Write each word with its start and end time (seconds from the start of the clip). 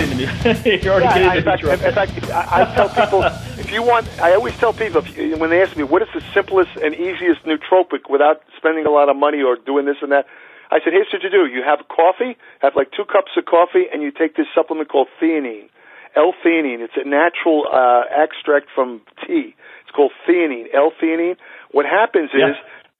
exactly. 0.00 0.24
You're 0.24 0.40
already 0.42 0.56
getting 0.56 0.62
the 0.64 0.72
new. 0.72 0.80
you're 0.82 0.94
already 0.94 1.06
Yeah, 1.06 1.14
getting 1.14 1.38
in 1.38 1.44
the 1.44 1.50
fact, 1.50 1.62
in 1.64 1.94
fact, 1.94 2.30
I, 2.30 2.62
I 2.62 2.74
tell 2.74 2.88
people 2.88 3.22
if 3.58 3.70
you 3.70 3.82
want, 3.82 4.08
I 4.20 4.34
always 4.34 4.56
tell 4.58 4.72
people 4.72 5.06
you, 5.08 5.36
when 5.36 5.50
they 5.50 5.62
ask 5.62 5.76
me 5.76 5.84
what 5.84 6.02
is 6.02 6.08
the 6.14 6.22
simplest 6.34 6.70
and 6.82 6.94
easiest 6.94 7.42
nootropic 7.44 8.08
without 8.08 8.42
spending 8.56 8.86
a 8.86 8.90
lot 8.90 9.08
of 9.08 9.16
money 9.16 9.42
or 9.42 9.56
doing 9.56 9.84
this 9.86 9.96
and 10.02 10.12
that, 10.12 10.26
I 10.70 10.78
said, 10.82 10.92
here's 10.92 11.08
what 11.12 11.22
you 11.22 11.30
do: 11.30 11.44
you 11.46 11.62
have 11.62 11.80
coffee, 11.88 12.36
have 12.60 12.74
like 12.76 12.90
two 12.96 13.04
cups 13.04 13.32
of 13.36 13.44
coffee, 13.44 13.84
and 13.92 14.02
you 14.02 14.10
take 14.10 14.36
this 14.36 14.46
supplement 14.54 14.88
called 14.88 15.08
theanine, 15.20 15.68
L-theanine. 16.16 16.80
It's 16.80 16.96
a 16.96 17.06
natural 17.06 17.66
uh, 17.68 18.04
extract 18.08 18.68
from 18.74 19.02
tea. 19.26 19.54
It's 19.84 19.90
called 19.94 20.12
theanine, 20.26 20.72
L-theanine. 20.72 21.36
What 21.72 21.84
happens 21.84 22.30
Yeah. 22.32 22.50
is 22.50 22.56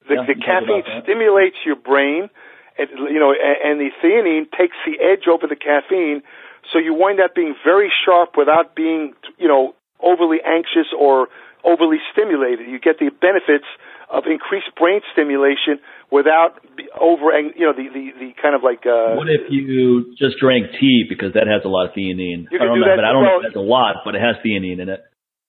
the, 0.08 0.14
Yeah, 0.16 0.26
the 0.28 0.34
caffeine 0.34 0.84
stimulates 1.02 1.56
your 1.64 1.76
brain, 1.76 2.28
and 2.76 2.88
you 3.08 3.20
know, 3.20 3.32
and 3.32 3.80
the 3.80 3.88
theanine 4.04 4.50
takes 4.52 4.76
the 4.84 5.00
edge 5.00 5.24
over 5.26 5.46
the 5.46 5.56
caffeine, 5.56 6.22
so 6.70 6.78
you 6.78 6.94
wind 6.94 7.18
up 7.18 7.34
being 7.34 7.54
very 7.64 7.90
sharp 8.04 8.36
without 8.36 8.74
being, 8.76 9.14
you 9.38 9.48
know, 9.48 9.74
overly 10.02 10.38
anxious 10.44 10.90
or 10.96 11.28
overly 11.64 11.98
stimulated. 12.12 12.68
You 12.68 12.78
get 12.78 12.98
the 12.98 13.10
benefits 13.10 13.66
of 14.10 14.24
increased 14.28 14.70
brain 14.76 15.00
stimulation 15.12 15.80
without 16.12 16.60
over, 17.00 17.32
you 17.32 17.64
know, 17.66 17.72
the 17.72 17.88
the, 17.88 18.04
the 18.20 18.30
kind 18.40 18.54
of 18.54 18.62
like. 18.62 18.84
Uh, 18.84 19.16
What 19.16 19.30
if 19.32 19.48
you 19.50 20.12
just 20.20 20.36
drank 20.38 20.70
tea 20.78 21.06
because 21.08 21.32
that 21.34 21.48
has 21.48 21.64
a 21.64 21.70
lot 21.72 21.88
of 21.88 21.92
theanine? 21.96 22.46
You 22.52 22.60
I 22.60 22.68
don't 22.68 22.76
do 22.76 22.84
know, 22.84 22.92
that 22.92 23.00
but 23.00 23.06
I 23.08 23.12
don't 23.12 23.24
know 23.24 23.40
as 23.40 23.48
if 23.48 23.54
that's 23.54 23.62
a 23.62 23.64
lot, 23.64 24.04
but 24.04 24.14
it 24.14 24.20
has 24.22 24.36
theanine 24.44 24.78
in 24.78 24.88
it. 24.92 25.00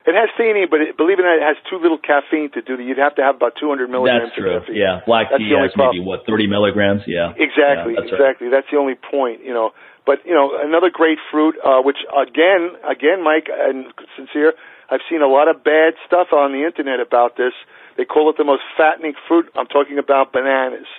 It 0.03 0.15
has 0.19 0.27
theanine, 0.35 0.67
but 0.67 0.83
it, 0.83 0.97
believe 0.99 1.15
it 1.19 1.23
or 1.23 1.31
not, 1.31 1.39
it 1.39 1.47
has 1.47 1.55
too 1.71 1.79
little 1.79 1.95
caffeine 1.97 2.51
to 2.55 2.61
do 2.61 2.75
that. 2.75 2.83
You'd 2.83 2.99
have 2.99 3.15
to 3.15 3.23
have 3.23 3.39
about 3.39 3.55
200 3.55 3.87
milligrams 3.87 4.31
That's 4.31 4.35
true. 4.35 4.51
of 4.59 4.67
caffeine. 4.67 4.75
Yeah, 4.75 4.99
black 5.07 5.31
That's 5.31 5.39
tea 5.39 5.55
has 5.55 5.71
maybe 5.79 6.03
what 6.03 6.27
30 6.27 6.47
milligrams. 6.51 7.07
Yeah. 7.07 7.31
Exactly, 7.39 7.95
Yeah, 7.95 8.03
that's 8.03 8.11
right. 8.11 8.19
exactly. 8.19 8.47
That's 8.51 8.67
the 8.67 8.75
only 8.83 8.99
point, 8.99 9.47
you 9.47 9.55
know. 9.55 9.71
But 10.05 10.25
you 10.25 10.33
know, 10.35 10.51
another 10.59 10.89
great 10.91 11.17
fruit, 11.31 11.55
uh, 11.63 11.79
which 11.81 11.97
again, 12.11 12.75
again, 12.83 13.23
Mike 13.23 13.47
and 13.49 13.87
sincere, 14.17 14.53
I've 14.91 14.99
seen 15.09 15.21
a 15.21 15.27
lot 15.31 15.47
of 15.47 15.63
bad 15.63 15.93
stuff 16.05 16.33
on 16.35 16.51
the 16.51 16.65
internet 16.67 16.99
about 16.99 17.37
this. 17.37 17.53
They 17.95 18.03
call 18.05 18.29
it 18.29 18.35
the 18.37 18.43
most 18.43 18.63
fattening 18.75 19.13
fruit. 19.27 19.47
I'm 19.55 19.67
talking 19.67 19.97
about 19.99 20.33
bananas. 20.33 20.89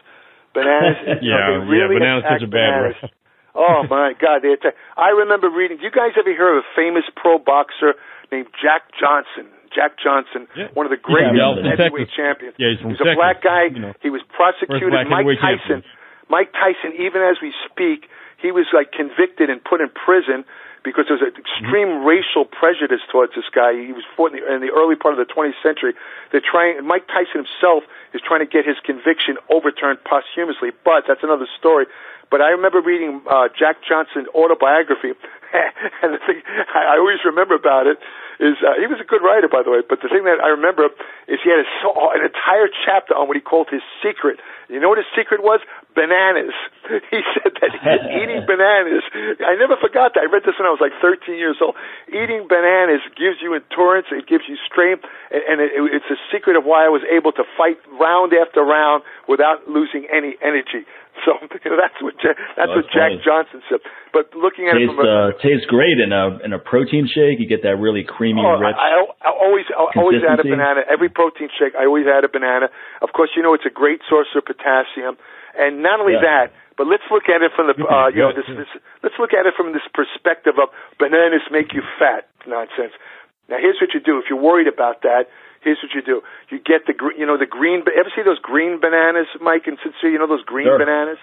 Bananas. 0.54 1.20
you 1.22 1.30
know, 1.30 1.66
Yeah, 1.68 1.88
they 1.88 1.94
yeah, 1.94 1.98
bananas 2.00 2.24
such 2.30 2.42
a 2.42 2.50
bad 2.50 2.96
bananas. 2.96 3.10
Oh 3.54 3.86
my 3.86 4.18
God! 4.18 4.42
They 4.42 4.50
attack. 4.50 4.74
I 4.98 5.14
remember 5.14 5.46
reading. 5.46 5.78
Do 5.78 5.84
you 5.86 5.94
guys 5.94 6.10
ever 6.18 6.26
hear 6.34 6.58
of 6.58 6.66
a 6.66 6.68
famous 6.74 7.06
pro 7.14 7.38
boxer 7.38 7.94
named 8.34 8.50
Jack 8.58 8.90
Johnson? 8.98 9.46
Jack 9.70 9.94
Johnson, 10.02 10.50
Yeah. 10.58 10.74
one 10.74 10.86
of 10.86 10.90
the 10.90 10.98
greatest 10.98 11.38
Yeah, 11.38 11.54
heavyweight 11.62 12.10
Texas. 12.10 12.18
champions. 12.18 12.54
Yeah, 12.58 12.74
he's 12.74 12.82
from 12.82 12.98
a 12.98 13.14
black 13.14 13.42
guy. 13.46 13.70
you 13.70 13.78
know. 13.78 13.94
He 14.02 14.10
was 14.10 14.22
prosecuted. 14.34 14.90
Mike 15.06 15.26
Tyson. 15.38 15.38
champion. 15.38 15.82
Mike 16.26 16.50
Tyson, 16.50 16.98
even 16.98 17.22
as 17.22 17.38
we 17.38 17.54
speak, 17.70 18.10
he 18.44 18.52
was 18.52 18.68
like 18.76 18.92
convicted 18.92 19.48
and 19.48 19.64
put 19.64 19.80
in 19.80 19.88
prison 19.88 20.44
because 20.84 21.08
there 21.08 21.16
was 21.16 21.24
an 21.24 21.32
extreme 21.32 22.04
racial 22.04 22.44
prejudice 22.44 23.00
towards 23.08 23.32
this 23.32 23.48
guy. 23.48 23.72
He 23.72 23.96
was 23.96 24.04
fought 24.12 24.36
in 24.36 24.44
the, 24.44 24.44
in 24.44 24.60
the 24.60 24.68
early 24.68 25.00
part 25.00 25.16
of 25.16 25.20
the 25.24 25.24
20th 25.32 25.56
century. 25.64 25.96
They're 26.28 26.44
trying. 26.44 26.84
Mike 26.84 27.08
Tyson 27.08 27.48
himself 27.48 27.88
is 28.12 28.20
trying 28.20 28.44
to 28.44 28.50
get 28.50 28.68
his 28.68 28.76
conviction 28.84 29.40
overturned 29.48 30.04
posthumously, 30.04 30.76
but 30.84 31.08
that's 31.08 31.24
another 31.24 31.48
story. 31.56 31.88
But 32.28 32.44
I 32.44 32.52
remember 32.52 32.84
reading 32.84 33.24
uh, 33.24 33.48
Jack 33.56 33.80
Johnson's 33.80 34.28
autobiography, 34.36 35.16
and 36.04 36.12
the 36.12 36.20
thing 36.20 36.44
I 36.44 36.94
I 36.94 37.00
always 37.00 37.24
remember 37.24 37.56
about 37.56 37.88
it 37.88 37.96
is 38.40 38.60
uh, 38.60 38.76
he 38.76 38.84
was 38.84 39.00
a 39.00 39.08
good 39.08 39.24
writer, 39.24 39.48
by 39.48 39.64
the 39.64 39.72
way. 39.72 39.80
But 39.80 40.04
the 40.04 40.12
thing 40.12 40.28
that 40.28 40.42
I 40.42 40.52
remember 40.52 40.92
is 41.30 41.40
he 41.40 41.48
had 41.48 41.64
a, 41.64 41.68
an 42.12 42.28
entire 42.28 42.68
chapter 42.68 43.16
on 43.16 43.24
what 43.24 43.36
he 43.36 43.44
called 43.44 43.72
his 43.72 43.82
secret. 44.04 44.36
You 44.68 44.80
know 44.80 44.92
what 44.92 44.98
his 44.98 45.08
secret 45.16 45.40
was? 45.40 45.60
Bananas. 45.94 46.54
He 47.08 47.20
said 47.32 47.48
that 47.64 47.72
eating 48.20 48.44
bananas. 48.44 49.00
I 49.40 49.56
never 49.56 49.80
forgot 49.80 50.12
that. 50.14 50.26
I 50.26 50.28
read 50.28 50.44
this 50.44 50.52
when 50.60 50.68
I 50.68 50.72
was 50.74 50.82
like 50.84 50.92
13 51.00 51.32
years 51.40 51.56
old. 51.64 51.72
Eating 52.12 52.44
bananas 52.44 53.00
gives 53.16 53.40
you 53.40 53.56
endurance. 53.56 54.12
It 54.12 54.28
gives 54.28 54.44
you 54.44 54.60
strength, 54.68 55.08
and 55.32 55.40
and 55.48 55.56
it, 55.64 55.72
it's 55.96 56.10
a 56.12 56.18
secret 56.28 56.60
of 56.60 56.68
why 56.68 56.84
I 56.84 56.92
was 56.92 57.00
able 57.08 57.32
to 57.40 57.44
fight 57.56 57.80
round 57.96 58.36
after 58.36 58.60
round 58.60 59.00
without 59.32 59.64
losing 59.64 60.04
any 60.12 60.36
energy. 60.44 60.84
So 61.24 61.30
you 61.40 61.70
know 61.70 61.78
that's 61.78 61.94
what 62.02 62.18
Ja- 62.18 62.34
that's, 62.34 62.58
That's 62.58 62.74
what 62.74 62.86
Jack 62.90 63.14
funny. 63.14 63.22
Johnson 63.22 63.60
said. 63.70 63.78
But 64.10 64.34
looking 64.34 64.66
at 64.66 64.74
it 64.74 64.90
from 64.90 64.98
a, 64.98 65.06
uh, 65.06 65.38
tastes 65.38 65.62
great 65.70 65.94
in 66.02 66.10
a 66.10 66.42
in 66.42 66.50
a 66.52 66.58
protein 66.58 67.06
shake. 67.06 67.38
You 67.38 67.46
get 67.46 67.62
that 67.62 67.78
really 67.78 68.02
creamy, 68.02 68.42
Oh, 68.42 68.58
rich. 68.58 68.74
I, 68.74 68.98
I, 68.98 69.30
I 69.30 69.30
always, 69.30 69.62
I 69.70 69.94
always 69.94 70.26
add 70.26 70.42
a 70.42 70.44
banana. 70.44 70.82
Every 70.90 71.08
protein 71.08 71.54
shake, 71.54 71.78
I 71.78 71.86
always 71.86 72.10
add 72.10 72.26
a 72.26 72.28
banana. 72.28 72.66
Of 73.00 73.14
course, 73.14 73.30
you 73.38 73.46
know 73.46 73.54
it's 73.54 73.64
a 73.64 73.70
great 73.72 74.02
source 74.10 74.26
of 74.34 74.42
potassium. 74.42 75.14
And 75.56 75.82
not 75.82 76.00
only 76.00 76.14
Yeah. 76.14 76.20
that, 76.20 76.46
but 76.76 76.86
let's 76.86 77.04
look 77.10 77.28
at 77.28 77.42
it 77.42 77.52
from 77.54 77.68
the, 77.68 77.76
uh, 77.86 78.08
you 78.08 78.18
know, 78.18 78.32
this, 78.32 78.46
this, 78.46 78.68
let's 79.02 79.18
look 79.18 79.32
at 79.32 79.46
it 79.46 79.54
from 79.54 79.72
this 79.72 79.86
perspective 79.94 80.58
of 80.58 80.70
bananas 80.98 81.42
make 81.50 81.72
you 81.72 81.82
fat 81.98 82.26
nonsense. 82.46 82.92
Now, 83.48 83.58
here's 83.58 83.80
what 83.80 83.94
you 83.94 84.00
do 84.00 84.18
if 84.18 84.24
you're 84.28 84.40
worried 84.40 84.66
about 84.68 85.02
that. 85.02 85.28
Here's 85.60 85.78
what 85.82 85.94
you 85.94 86.02
do: 86.02 86.22
you 86.50 86.58
get 86.58 86.84
the, 86.86 86.94
you 87.16 87.24
know, 87.24 87.38
the 87.38 87.46
green. 87.46 87.84
But 87.84 87.94
ever 87.94 88.10
see 88.14 88.22
those 88.22 88.38
green 88.38 88.80
bananas, 88.80 89.28
Mike 89.40 89.66
and 89.66 89.78
Sincere? 89.82 90.10
You 90.10 90.18
know 90.18 90.26
those 90.26 90.44
green 90.44 90.66
Sure. 90.66 90.78
bananas. 90.78 91.18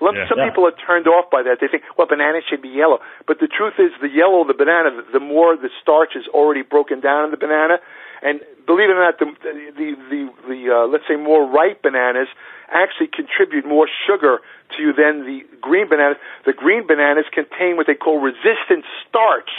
Some 0.00 0.18
Yeah. 0.38 0.44
people 0.50 0.66
are 0.66 0.72
turned 0.72 1.06
off 1.06 1.30
by 1.30 1.42
that. 1.42 1.60
They 1.60 1.68
think, 1.68 1.84
well, 1.96 2.08
bananas 2.08 2.42
should 2.50 2.60
be 2.60 2.68
yellow. 2.68 3.00
But 3.26 3.38
the 3.38 3.46
truth 3.46 3.78
is, 3.78 3.92
the 4.00 4.08
yellow 4.08 4.40
of 4.40 4.48
the 4.48 4.54
banana, 4.54 5.02
the 5.12 5.20
more 5.20 5.56
the 5.56 5.70
starch 5.80 6.16
is 6.16 6.26
already 6.28 6.62
broken 6.62 6.98
down 7.00 7.24
in 7.26 7.30
the 7.30 7.36
banana, 7.36 7.78
and 8.20 8.40
believe 8.66 8.90
it 8.90 8.96
or 8.96 9.04
not, 9.04 9.18
the 9.18 9.28
the 9.44 9.88
the, 10.10 10.20
the 10.48 10.60
uh, 10.72 10.86
let's 10.86 11.04
say 11.08 11.16
more 11.16 11.46
ripe 11.46 11.82
bananas 11.82 12.28
actually 12.72 13.08
contribute 13.08 13.66
more 13.66 13.88
sugar 14.06 14.40
to 14.76 14.82
you 14.82 14.92
than 14.92 15.24
the 15.24 15.44
green 15.60 15.88
bananas. 15.88 16.16
The 16.44 16.52
green 16.52 16.86
bananas 16.86 17.24
contain 17.32 17.76
what 17.76 17.86
they 17.86 17.94
call 17.94 18.18
resistant 18.18 18.84
starch. 19.06 19.50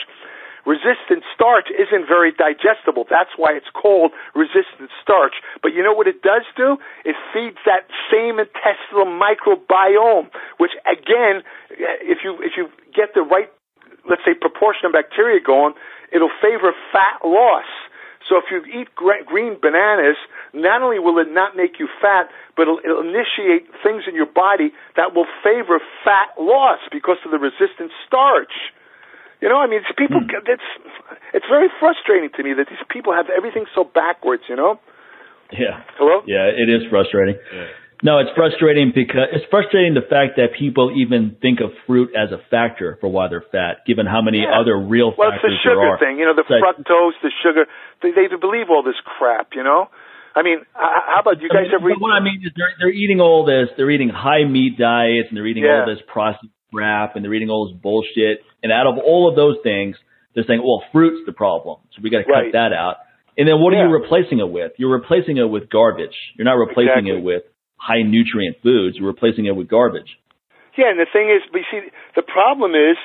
Resistant 0.65 1.21
starch 1.33 1.69
isn't 1.69 2.07
very 2.09 2.33
digestible. 2.33 3.05
That's 3.05 3.29
why 3.37 3.53
it's 3.53 3.69
called 3.69 4.11
resistant 4.33 4.89
starch. 5.01 5.37
But 5.61 5.77
you 5.77 5.83
know 5.83 5.93
what 5.93 6.07
it 6.07 6.23
does 6.23 6.41
do? 6.57 6.77
It 7.05 7.15
feeds 7.31 7.61
that 7.69 7.85
same 8.09 8.41
intestinal 8.41 9.05
microbiome, 9.05 10.33
which 10.57 10.73
again, 10.89 11.45
if 11.69 12.25
you 12.25 12.41
if 12.41 12.57
you 12.57 12.73
get 12.97 13.13
the 13.13 13.21
right, 13.21 13.49
let's 14.09 14.25
say, 14.25 14.33
proportion 14.33 14.89
of 14.89 14.93
bacteria 14.93 15.39
going, 15.39 15.73
it'll 16.11 16.33
favor 16.41 16.73
fat 16.91 17.21
loss. 17.21 17.69
So 18.29 18.41
if 18.41 18.49
you 18.49 18.65
eat 18.65 18.89
gre- 18.95 19.21
green 19.25 19.57
bananas, 19.61 20.17
not 20.53 20.81
only 20.81 20.97
will 20.97 21.19
it 21.19 21.29
not 21.29 21.55
make 21.55 21.77
you 21.77 21.87
fat, 22.01 22.29
but 22.57 22.63
it'll, 22.63 22.81
it'll 22.83 23.05
initiate 23.05 23.69
things 23.85 24.03
in 24.09 24.15
your 24.15 24.25
body 24.25 24.73
that 24.97 25.13
will 25.13 25.29
favor 25.45 25.77
fat 26.03 26.33
loss 26.39 26.79
because 26.91 27.17
of 27.25 27.31
the 27.31 27.37
resistant 27.37 27.93
starch. 28.07 28.53
You 29.41 29.49
know, 29.49 29.57
I 29.61 29.67
mean, 29.67 29.85
it's 29.85 29.93
people. 29.97 30.21
Hmm. 30.25 30.49
It's 30.49 30.69
it's 31.33 31.45
very 31.45 31.67
frustrating 31.79 32.29
to 32.33 32.41
me 32.41 32.53
that 32.57 32.65
these 32.65 32.81
people 32.89 33.13
have 33.13 33.29
everything 33.29 33.65
so 33.75 33.83
backwards. 33.83 34.43
You 34.49 34.55
know. 34.55 34.79
yeah. 35.51 35.83
Hello. 35.99 36.23
Yeah, 36.25 36.49
it 36.49 36.65
is 36.71 36.87
frustrating. 36.89 37.35
No, 38.03 38.19
it's 38.19 38.31
frustrating 38.35 38.91
because 38.93 39.29
it's 39.31 39.45
frustrating 39.49 39.93
the 39.93 40.03
fact 40.07 40.35
that 40.37 40.53
people 40.57 40.91
even 40.95 41.37
think 41.41 41.59
of 41.61 41.71
fruit 41.87 42.11
as 42.15 42.31
a 42.31 42.39
factor 42.51 42.97
for 42.99 43.07
why 43.07 43.27
they're 43.29 43.45
fat, 43.51 43.85
given 43.87 44.05
how 44.05 44.21
many 44.21 44.39
Yeah. 44.41 44.59
other 44.59 44.77
real 44.77 45.13
Well, 45.17 45.31
factors 45.31 45.57
there 45.63 45.73
are. 45.73 45.77
Well, 45.77 45.93
it's 45.93 46.01
the 46.01 46.05
sugar 46.05 46.11
thing. 46.11 46.19
You 46.19 46.25
know, 46.25 46.33
the 46.35 46.45
like- 46.49 46.63
fructose, 46.63 47.13
the 47.21 47.31
sugar. 47.41 47.65
They 48.01 48.11
they 48.11 48.27
believe 48.35 48.69
all 48.69 48.83
this 48.83 48.99
crap. 49.05 49.55
You 49.55 49.63
know. 49.63 49.89
I 50.35 50.41
mean, 50.43 50.59
how 50.73 51.21
about 51.21 51.39
you 51.41 51.47
I 51.49 51.55
guys 51.63 51.71
mean, 51.71 51.75
ever? 51.75 51.89
but 51.95 52.01
what 52.01 52.11
I 52.11 52.19
mean 52.19 52.41
is 52.43 52.51
they're 52.57 52.73
they're 52.79 52.89
eating 52.91 53.21
all 53.21 53.45
this. 53.45 53.69
They're 53.77 53.89
eating 53.89 54.09
high 54.09 54.43
meat 54.43 54.77
diets 54.77 55.29
and 55.29 55.37
they're 55.37 55.47
eating 55.47 55.63
Yeah. 55.63 55.81
all 55.81 55.85
this 55.85 56.01
processed 56.07 56.51
crap 56.73 57.15
and 57.15 57.23
they're 57.23 57.33
eating 57.33 57.49
all 57.49 57.69
this 57.71 57.77
bullshit. 57.81 58.43
And 58.61 58.71
out 58.71 58.85
of 58.87 58.97
all 58.97 59.29
of 59.29 59.35
those 59.37 59.57
things, 59.63 59.95
they're 60.33 60.43
saying, 60.43 60.61
well, 60.61 60.83
fruit's 60.91 61.25
the 61.25 61.31
problem, 61.31 61.77
so 61.91 62.01
we 62.03 62.09
got 62.09 62.17
to 62.17 62.23
cut 62.25 62.31
Right. 62.33 62.51
that 62.51 62.73
out. 62.73 62.97
And 63.37 63.47
then 63.47 63.61
what 63.61 63.73
are 63.73 63.77
you 63.85 63.89
replacing 63.93 64.39
it 64.39 64.49
with? 64.49 64.73
You're 64.77 64.91
replacing 64.91 65.37
it 65.37 65.49
with 65.49 65.69
garbage. 65.69 66.15
You're 66.35 66.43
not 66.45 66.57
replacing 66.57 67.07
Exactly. 67.07 67.17
it 67.17 67.23
with 67.23 67.43
high 67.77 68.01
nutrient 68.01 68.57
foods. 68.63 68.97
You're 68.97 69.07
replacing 69.07 69.45
it 69.45 69.55
with 69.55 69.67
garbage. 69.67 70.17
Yeah, 70.77 70.91
and 70.91 70.99
the 70.99 71.07
thing 71.07 71.31
is, 71.31 71.41
you 71.53 71.63
see, 71.71 71.87
the 72.15 72.21
problem 72.23 72.75
is 72.75 72.97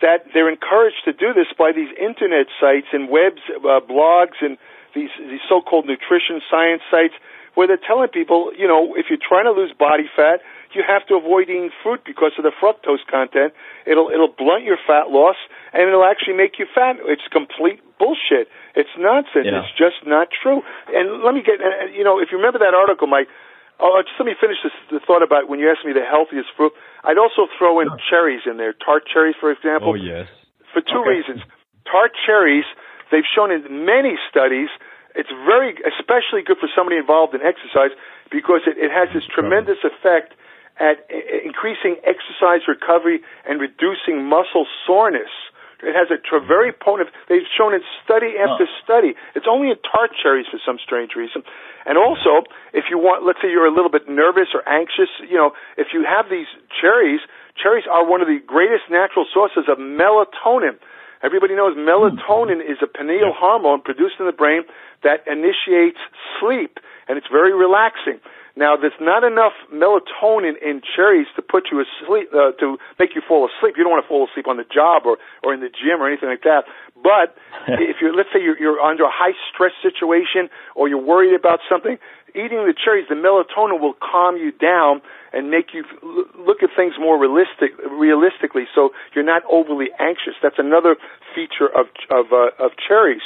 that 0.00 0.30
they're 0.32 0.48
encouraged 0.48 1.04
to 1.04 1.12
do 1.12 1.34
this 1.34 1.50
by 1.58 1.72
these 1.74 1.90
internet 1.98 2.46
sites 2.60 2.88
and 2.92 3.10
webs, 3.10 3.42
uh, 3.50 3.84
blogs, 3.84 4.38
and 4.40 4.56
these 4.94 5.10
these 5.18 5.44
so-called 5.48 5.84
nutrition 5.84 6.40
science 6.48 6.80
sites, 6.90 7.12
where 7.52 7.66
they're 7.66 7.82
telling 7.82 8.08
people, 8.08 8.52
you 8.56 8.66
know, 8.66 8.94
if 8.96 9.10
you're 9.10 9.20
trying 9.20 9.44
to 9.44 9.52
lose 9.52 9.74
body 9.76 10.08
fat, 10.14 10.40
you 10.72 10.84
have 10.86 11.04
to 11.08 11.16
avoid 11.16 11.50
eating 11.50 11.70
fruit 11.82 12.00
because 12.06 12.32
of 12.38 12.44
the 12.44 12.54
fructose 12.56 13.04
content. 13.10 13.52
It'll 13.84 14.08
it'll 14.08 14.32
blunt 14.32 14.64
your 14.64 14.78
fat 14.86 15.10
loss, 15.10 15.36
and 15.74 15.84
it'll 15.84 16.06
actually 16.06 16.38
make 16.38 16.56
you 16.56 16.66
fat. 16.72 16.96
It's 17.04 17.26
complete 17.28 17.82
bullshit. 17.98 18.48
It's 18.72 18.94
nonsense. 18.96 19.50
Yeah. 19.50 19.66
It's 19.66 19.74
just 19.76 20.06
not 20.06 20.28
true. 20.30 20.62
And 20.88 21.20
let 21.26 21.34
me 21.34 21.42
get, 21.42 21.60
uh, 21.60 21.90
you 21.92 22.04
know, 22.04 22.20
if 22.22 22.30
you 22.30 22.38
remember 22.38 22.60
that 22.60 22.72
article, 22.72 23.06
Mike. 23.06 23.28
Oh, 23.78 24.02
just 24.02 24.18
let 24.18 24.26
me 24.26 24.34
finish 24.34 24.58
this 24.62 24.74
the 24.90 24.98
thought 24.98 25.22
about 25.22 25.48
when 25.48 25.62
you 25.62 25.70
asked 25.70 25.86
me 25.86 25.94
the 25.94 26.02
healthiest 26.02 26.50
fruit. 26.58 26.72
I'd 27.04 27.18
also 27.18 27.46
throw 27.58 27.78
in 27.78 27.88
cherries 28.10 28.42
in 28.46 28.58
there, 28.58 28.74
tart 28.74 29.06
cherries, 29.06 29.36
for 29.38 29.50
example 29.50 29.94
Oh 29.94 29.94
yes. 29.94 30.26
for 30.74 30.82
two 30.82 31.02
Okay. 31.06 31.22
reasons. 31.22 31.40
Tart 31.86 32.12
cherries, 32.26 32.66
they've 33.10 33.26
shown 33.26 33.50
in 33.54 33.86
many 33.86 34.18
studies, 34.28 34.68
it's 35.14 35.30
very, 35.46 35.74
especially 35.82 36.42
good 36.46 36.58
for 36.62 36.68
somebody 36.76 36.96
involved 36.96 37.34
in 37.34 37.40
exercise 37.42 37.90
because 38.30 38.62
it, 38.66 38.76
it 38.78 38.90
has 38.92 39.08
this 39.14 39.24
tremendous 39.26 39.82
effect 39.82 40.34
at 40.78 41.02
increasing 41.42 41.96
exercise 42.06 42.62
recovery 42.68 43.20
and 43.48 43.58
reducing 43.60 44.22
muscle 44.22 44.66
soreness. 44.86 45.32
It 45.78 45.94
has 45.94 46.10
a 46.10 46.18
tra- 46.18 46.42
very 46.42 46.74
potent. 46.74 47.10
They've 47.30 47.46
shown 47.54 47.70
in 47.70 47.82
study 48.02 48.34
after 48.34 48.66
huh. 48.66 48.82
study. 48.82 49.14
It's 49.38 49.46
only 49.46 49.70
in 49.70 49.78
tart 49.86 50.10
cherries 50.10 50.50
for 50.50 50.58
some 50.66 50.78
strange 50.82 51.14
reason. 51.14 51.46
And 51.86 51.94
also, 51.94 52.42
if 52.74 52.90
you 52.90 52.98
want, 52.98 53.22
let's 53.22 53.38
say 53.38 53.48
you're 53.48 53.70
a 53.70 53.74
little 53.74 53.90
bit 53.90 54.10
nervous 54.10 54.50
or 54.52 54.66
anxious, 54.66 55.08
you 55.22 55.38
know, 55.38 55.54
if 55.78 55.94
you 55.94 56.02
have 56.02 56.26
these 56.26 56.50
cherries, 56.82 57.22
cherries 57.54 57.86
are 57.86 58.02
one 58.02 58.20
of 58.20 58.26
the 58.26 58.42
greatest 58.42 58.90
natural 58.90 59.24
sources 59.30 59.70
of 59.70 59.78
melatonin. 59.78 60.82
Everybody 61.22 61.54
knows 61.54 61.78
hmm. 61.78 61.86
melatonin 61.86 62.58
is 62.58 62.82
a 62.82 62.90
pineal 62.90 63.30
hormone 63.30 63.82
produced 63.82 64.18
in 64.18 64.26
the 64.26 64.34
brain 64.34 64.66
that 65.06 65.22
initiates 65.30 66.02
sleep, 66.42 66.82
and 67.06 67.14
it's 67.18 67.30
very 67.30 67.54
relaxing. 67.54 68.18
Now, 68.58 68.74
there's 68.74 68.98
not 68.98 69.22
enough 69.22 69.54
melatonin 69.70 70.58
in 70.58 70.82
cherries 70.82 71.30
to 71.38 71.42
put 71.46 71.70
you 71.70 71.78
asleep, 71.78 72.34
uh, 72.34 72.58
to 72.58 72.74
make 72.98 73.14
you 73.14 73.22
fall 73.22 73.46
asleep. 73.46 73.78
You 73.78 73.86
don't 73.86 73.94
want 73.94 74.02
to 74.02 74.10
fall 74.10 74.26
asleep 74.26 74.50
on 74.50 74.58
the 74.58 74.66
job 74.66 75.06
or, 75.06 75.14
or 75.46 75.54
in 75.54 75.62
the 75.62 75.70
gym 75.70 76.02
or 76.02 76.10
anything 76.10 76.28
like 76.28 76.42
that. 76.42 76.66
But 76.98 77.38
if 77.78 78.02
you're, 78.02 78.10
let's 78.10 78.34
say 78.34 78.42
you're, 78.42 78.58
you're 78.58 78.82
under 78.82 79.06
a 79.06 79.14
high 79.14 79.38
stress 79.46 79.70
situation 79.78 80.50
or 80.74 80.90
you're 80.90 80.98
worried 80.98 81.38
about 81.38 81.62
something, 81.70 82.02
eating 82.34 82.66
the 82.66 82.74
cherries, 82.74 83.06
the 83.06 83.14
melatonin 83.14 83.78
will 83.78 83.94
calm 83.94 84.34
you 84.34 84.50
down 84.50 85.06
and 85.30 85.54
make 85.54 85.70
you 85.70 85.86
look 86.34 86.58
at 86.66 86.74
things 86.74 86.98
more 86.98 87.14
realistic, 87.14 87.78
realistically, 87.86 88.66
so 88.74 88.90
you're 89.14 89.22
not 89.22 89.46
overly 89.46 89.94
anxious. 90.02 90.34
That's 90.42 90.58
another 90.58 90.96
feature 91.30 91.70
of 91.70 91.86
of 92.10 92.32
uh, 92.32 92.50
of 92.58 92.72
cherries, 92.74 93.22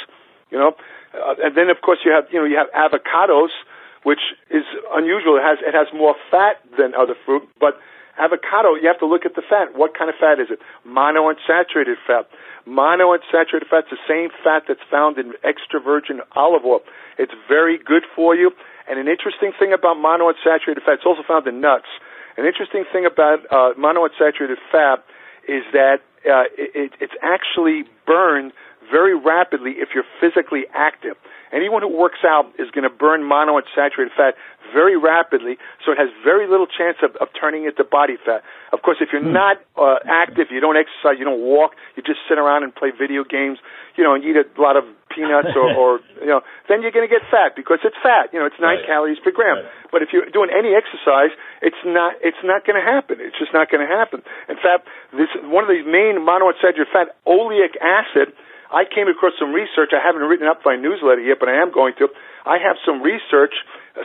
you 0.51 0.59
know. 0.59 0.75
Uh, 1.15 1.47
and 1.47 1.55
then 1.55 1.69
of 1.69 1.81
course 1.81 1.99
you 2.03 2.11
have 2.11 2.25
you 2.29 2.37
know 2.37 2.45
you 2.45 2.59
have 2.59 2.67
avocados 2.75 3.55
which 4.03 4.21
is 4.51 4.63
unusual. 4.93 5.37
It 5.39 5.43
has 5.43 5.57
it 5.63 5.73
has 5.73 5.87
more 5.95 6.15
fat 6.29 6.61
than 6.77 6.93
other 6.95 7.15
fruit, 7.25 7.43
but 7.59 7.79
avocado, 8.17 8.75
you 8.75 8.87
have 8.87 8.99
to 8.99 9.07
look 9.07 9.25
at 9.25 9.35
the 9.35 9.41
fat. 9.41 9.75
What 9.75 9.97
kind 9.97 10.09
of 10.09 10.15
fat 10.19 10.39
is 10.39 10.47
it? 10.51 10.59
Monounsaturated 10.87 11.97
fat. 12.05 12.29
Monounsaturated 12.67 13.67
fat 13.69 13.89
is 13.89 13.97
the 13.97 14.05
same 14.07 14.29
fat 14.43 14.63
that's 14.67 14.83
found 14.89 15.17
in 15.17 15.33
extra 15.43 15.79
virgin 15.79 16.21
olive 16.35 16.65
oil. 16.65 16.81
It's 17.17 17.33
very 17.47 17.77
good 17.77 18.03
for 18.15 18.35
you. 18.35 18.51
And 18.87 18.99
an 18.99 19.07
interesting 19.07 19.51
thing 19.57 19.73
about 19.73 19.97
monounsaturated 19.97 20.83
fat, 20.85 21.01
it's 21.01 21.07
also 21.07 21.23
found 21.27 21.47
in 21.47 21.61
nuts. 21.61 21.89
An 22.37 22.45
interesting 22.45 22.83
thing 22.91 23.05
about 23.05 23.45
uh, 23.49 23.73
monounsaturated 23.77 24.59
fat 24.71 25.05
is 25.47 25.63
that 25.73 26.01
uh, 26.25 26.47
it, 26.57 26.91
it's 26.99 27.13
actually 27.21 27.83
burned 28.07 28.53
very 28.91 29.15
rapidly 29.15 29.75
if 29.77 29.89
you're 29.93 30.07
physically 30.19 30.63
active. 30.73 31.15
Anyone 31.53 31.85
who 31.85 31.93
works 31.93 32.25
out 32.25 32.49
is 32.57 32.65
going 32.73 32.83
to 32.83 32.89
burn 32.89 33.21
monounsaturated 33.21 34.09
fat 34.17 34.33
very 34.73 34.97
rapidly, 34.97 35.61
so 35.85 35.93
it 35.93 36.01
has 36.01 36.09
very 36.25 36.49
little 36.49 36.65
chance 36.65 36.97
of, 37.05 37.13
of 37.21 37.29
turning 37.37 37.69
into 37.69 37.85
body 37.85 38.17
fat. 38.17 38.41
Of 38.73 38.81
course, 38.81 38.97
if 39.05 39.13
you're 39.13 39.21
mm. 39.21 39.37
not 39.37 39.61
uh, 39.77 40.01
active, 40.01 40.49
you 40.49 40.57
don't 40.57 40.75
exercise, 40.75 41.21
you 41.21 41.25
don't 41.29 41.45
walk, 41.45 41.77
you 41.93 42.01
just 42.01 42.25
sit 42.25 42.41
around 42.41 42.65
and 42.65 42.73
play 42.73 42.89
video 42.89 43.21
games, 43.21 43.61
you 43.93 44.03
know, 44.03 44.17
and 44.17 44.25
eat 44.25 44.33
a 44.33 44.49
lot 44.57 44.81
of 44.81 44.83
peanuts 45.13 45.53
or, 45.53 45.69
or 45.69 46.01
you 46.25 46.33
know, 46.33 46.41
then 46.65 46.81
you're 46.81 46.91
going 46.91 47.05
to 47.05 47.11
get 47.11 47.21
fat 47.29 47.53
because 47.53 47.85
it's 47.85 47.97
fat. 48.01 48.33
You 48.33 48.41
know, 48.41 48.49
it's 48.49 48.57
nine 48.57 48.81
right. 48.81 48.89
calories 48.89 49.21
per 49.21 49.29
gram. 49.29 49.61
Right. 49.61 49.69
But 49.93 50.01
if 50.01 50.09
you're 50.09 50.25
doing 50.33 50.49
any 50.49 50.73
exercise, 50.73 51.29
it's 51.61 51.77
not 51.85 52.17
it's 52.25 52.41
not 52.41 52.65
going 52.65 52.81
to 52.81 52.85
happen. 52.85 53.21
It's 53.21 53.37
just 53.37 53.53
not 53.53 53.69
going 53.69 53.85
to 53.85 53.91
happen. 53.93 54.25
In 54.49 54.57
fact, 54.57 54.89
this 55.13 55.29
one 55.45 55.61
of 55.61 55.69
these 55.69 55.85
main 55.85 56.17
monounsaturated 56.25 56.89
fat, 56.89 57.13
oleic 57.29 57.77
acid 57.77 58.33
I 58.73 58.89
came 58.89 59.07
across 59.07 59.37
some 59.37 59.53
research. 59.53 59.93
I 59.93 60.01
haven't 60.01 60.25
written 60.25 60.49
up 60.49 60.65
my 60.65 60.75
newsletter 60.75 61.21
yet, 61.21 61.37
but 61.39 61.47
I 61.47 61.61
am 61.61 61.71
going 61.71 61.93
to. 62.01 62.09
I 62.43 62.57
have 62.57 62.75
some 62.81 63.05
research. 63.05 63.53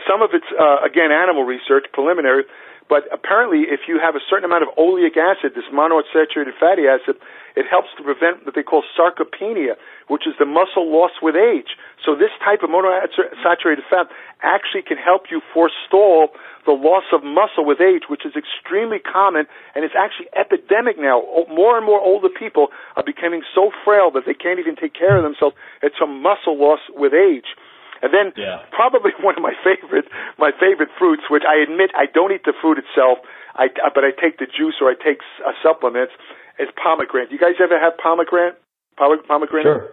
Some 0.05 0.21
of 0.21 0.29
it's, 0.37 0.45
uh, 0.53 0.85
again, 0.85 1.09
animal 1.09 1.43
research, 1.43 1.89
preliminary. 1.91 2.45
But 2.89 3.05
apparently, 3.13 3.69
if 3.69 3.85
you 3.87 4.01
have 4.01 4.17
a 4.17 4.23
certain 4.25 4.49
amount 4.49 4.65
of 4.65 4.73
oleic 4.73 5.13
acid, 5.13 5.53
this 5.53 5.69
monounsaturated 5.69 6.57
fatty 6.57 6.89
acid, 6.89 7.21
it 7.55 7.69
helps 7.69 7.93
to 7.97 8.03
prevent 8.03 8.45
what 8.49 8.57
they 8.57 8.65
call 8.65 8.81
sarcopenia, 8.97 9.77
which 10.09 10.25
is 10.25 10.33
the 10.41 10.49
muscle 10.49 10.89
loss 10.89 11.13
with 11.21 11.37
age. 11.37 11.77
So 12.03 12.17
this 12.17 12.33
type 12.41 12.65
of 12.65 12.73
monounsaturated 12.73 13.85
fat 13.93 14.09
actually 14.41 14.81
can 14.81 14.97
help 14.97 15.29
you 15.29 15.39
forestall 15.53 16.33
the 16.65 16.73
loss 16.73 17.05
of 17.13 17.21
muscle 17.23 17.61
with 17.61 17.77
age, 17.77 18.09
which 18.09 18.25
is 18.25 18.33
extremely 18.33 18.97
common 18.97 19.45
and 19.75 19.85
it's 19.85 19.93
actually 19.93 20.27
epidemic 20.33 20.97
now. 20.97 21.21
More 21.49 21.77
and 21.77 21.85
more 21.85 22.01
older 22.01 22.29
people 22.29 22.69
are 22.95 23.03
becoming 23.05 23.41
so 23.53 23.69
frail 23.85 24.09
that 24.17 24.25
they 24.25 24.33
can't 24.33 24.59
even 24.59 24.75
take 24.75 24.93
care 24.97 25.17
of 25.17 25.23
themselves. 25.23 25.55
It's 25.81 26.01
a 26.01 26.07
muscle 26.07 26.57
loss 26.57 26.81
with 26.89 27.13
age. 27.13 27.53
And 28.01 28.13
then 28.13 28.31
yeah. 28.35 28.63
probably 28.71 29.11
one 29.21 29.35
of 29.35 29.43
my 29.43 29.53
favorite 29.63 30.05
my 30.37 30.51
favorite 30.55 30.89
fruits, 30.97 31.23
which 31.29 31.43
I 31.43 31.61
admit 31.63 31.91
I 31.95 32.05
don't 32.07 32.31
eat 32.31 32.43
the 32.45 32.53
fruit 32.57 32.77
itself, 32.79 33.19
I 33.55 33.67
but 33.93 34.03
I 34.03 34.11
take 34.11 34.39
the 34.39 34.47
juice 34.47 34.79
or 34.81 34.89
I 34.91 34.95
take 34.95 35.19
uh, 35.45 35.51
supplements, 35.63 36.13
is 36.57 36.69
pomegranate. 36.75 37.31
You 37.31 37.39
guys 37.39 37.59
ever 37.61 37.79
have 37.79 37.97
pomegranate? 37.97 38.59
Pomegranate. 38.97 39.63
Sure. 39.63 39.87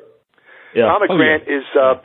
Yeah. 0.74 0.90
Pomegranate 0.90 1.46
oh, 1.46 1.50
yeah. 1.50 1.58
is 1.58 1.66
uh, 1.74 1.96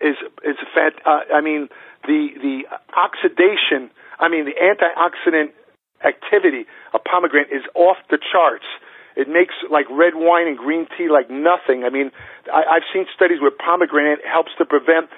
is 0.00 0.16
is 0.44 0.58
fat. 0.74 0.94
Uh, 1.04 1.28
I 1.34 1.40
mean 1.40 1.68
the 2.04 2.32
the 2.40 2.56
oxidation 2.96 3.90
I 4.20 4.28
mean, 4.28 4.44
the 4.44 4.54
antioxidant 4.54 5.56
activity 6.04 6.68
of 6.92 7.00
pomegranate 7.02 7.48
is 7.50 7.64
off 7.74 7.96
the 8.12 8.20
charts. 8.20 8.68
It 9.16 9.26
makes 9.28 9.56
like 9.72 9.88
red 9.90 10.14
wine 10.14 10.46
and 10.46 10.56
green 10.56 10.86
tea 10.96 11.08
like 11.08 11.32
nothing. 11.32 11.82
I 11.82 11.90
mean, 11.90 12.12
I, 12.52 12.78
I've 12.78 12.86
seen 12.92 13.08
studies 13.16 13.40
where 13.40 13.50
pomegranate 13.50 14.20
helps 14.22 14.52
to 14.60 14.64
prevent 14.64 15.08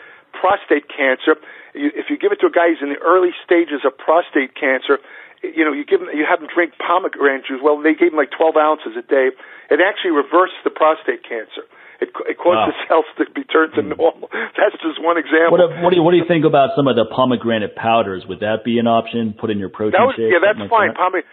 prostate 0.42 0.90
cancer. 0.90 1.38
You, 1.70 1.94
if 1.94 2.10
you 2.10 2.18
give 2.18 2.34
it 2.34 2.42
to 2.42 2.50
a 2.50 2.54
guy 2.54 2.74
who's 2.74 2.82
in 2.82 2.90
the 2.90 2.98
early 2.98 3.30
stages 3.46 3.86
of 3.86 3.94
prostate 3.94 4.58
cancer, 4.58 4.98
you 5.46 5.62
know, 5.62 5.70
you 5.70 5.86
give 5.86 6.02
him, 6.02 6.10
you 6.10 6.26
have 6.26 6.42
him 6.42 6.50
drink 6.50 6.74
pomegranate 6.82 7.46
juice. 7.46 7.62
Well, 7.62 7.78
they 7.78 7.94
gave 7.94 8.10
him 8.10 8.18
like 8.18 8.34
12 8.34 8.58
ounces 8.58 8.98
a 8.98 9.06
day. 9.06 9.30
It 9.70 9.78
actually 9.78 10.18
reversed 10.18 10.58
the 10.66 10.74
prostate 10.74 11.22
cancer. 11.22 11.62
It, 12.02 12.10
it 12.26 12.34
causes 12.34 12.74
wow. 12.90 13.06
cells 13.06 13.08
to 13.22 13.30
be 13.30 13.46
turned 13.46 13.78
to 13.78 13.82
hmm. 13.86 13.94
normal. 13.94 14.26
That's 14.58 14.74
just 14.82 14.98
one 14.98 15.22
example. 15.22 15.54
What, 15.54 15.70
what, 15.86 15.90
do 15.94 15.96
you, 15.98 16.02
what 16.02 16.10
do 16.10 16.18
you 16.18 16.26
think 16.26 16.42
about 16.42 16.74
some 16.74 16.90
of 16.90 16.98
the 16.98 17.06
pomegranate 17.06 17.78
powders? 17.78 18.26
Would 18.26 18.42
that 18.42 18.66
be 18.66 18.82
an 18.82 18.90
option? 18.90 19.38
Put 19.38 19.54
in 19.54 19.62
your 19.62 19.70
protein 19.70 19.94
that 19.94 20.18
shake? 20.18 20.34
Yeah, 20.34 20.42
that's 20.42 20.66
fine. 20.66 20.90
That? 20.90 20.98
Pomegranate. 20.98 21.30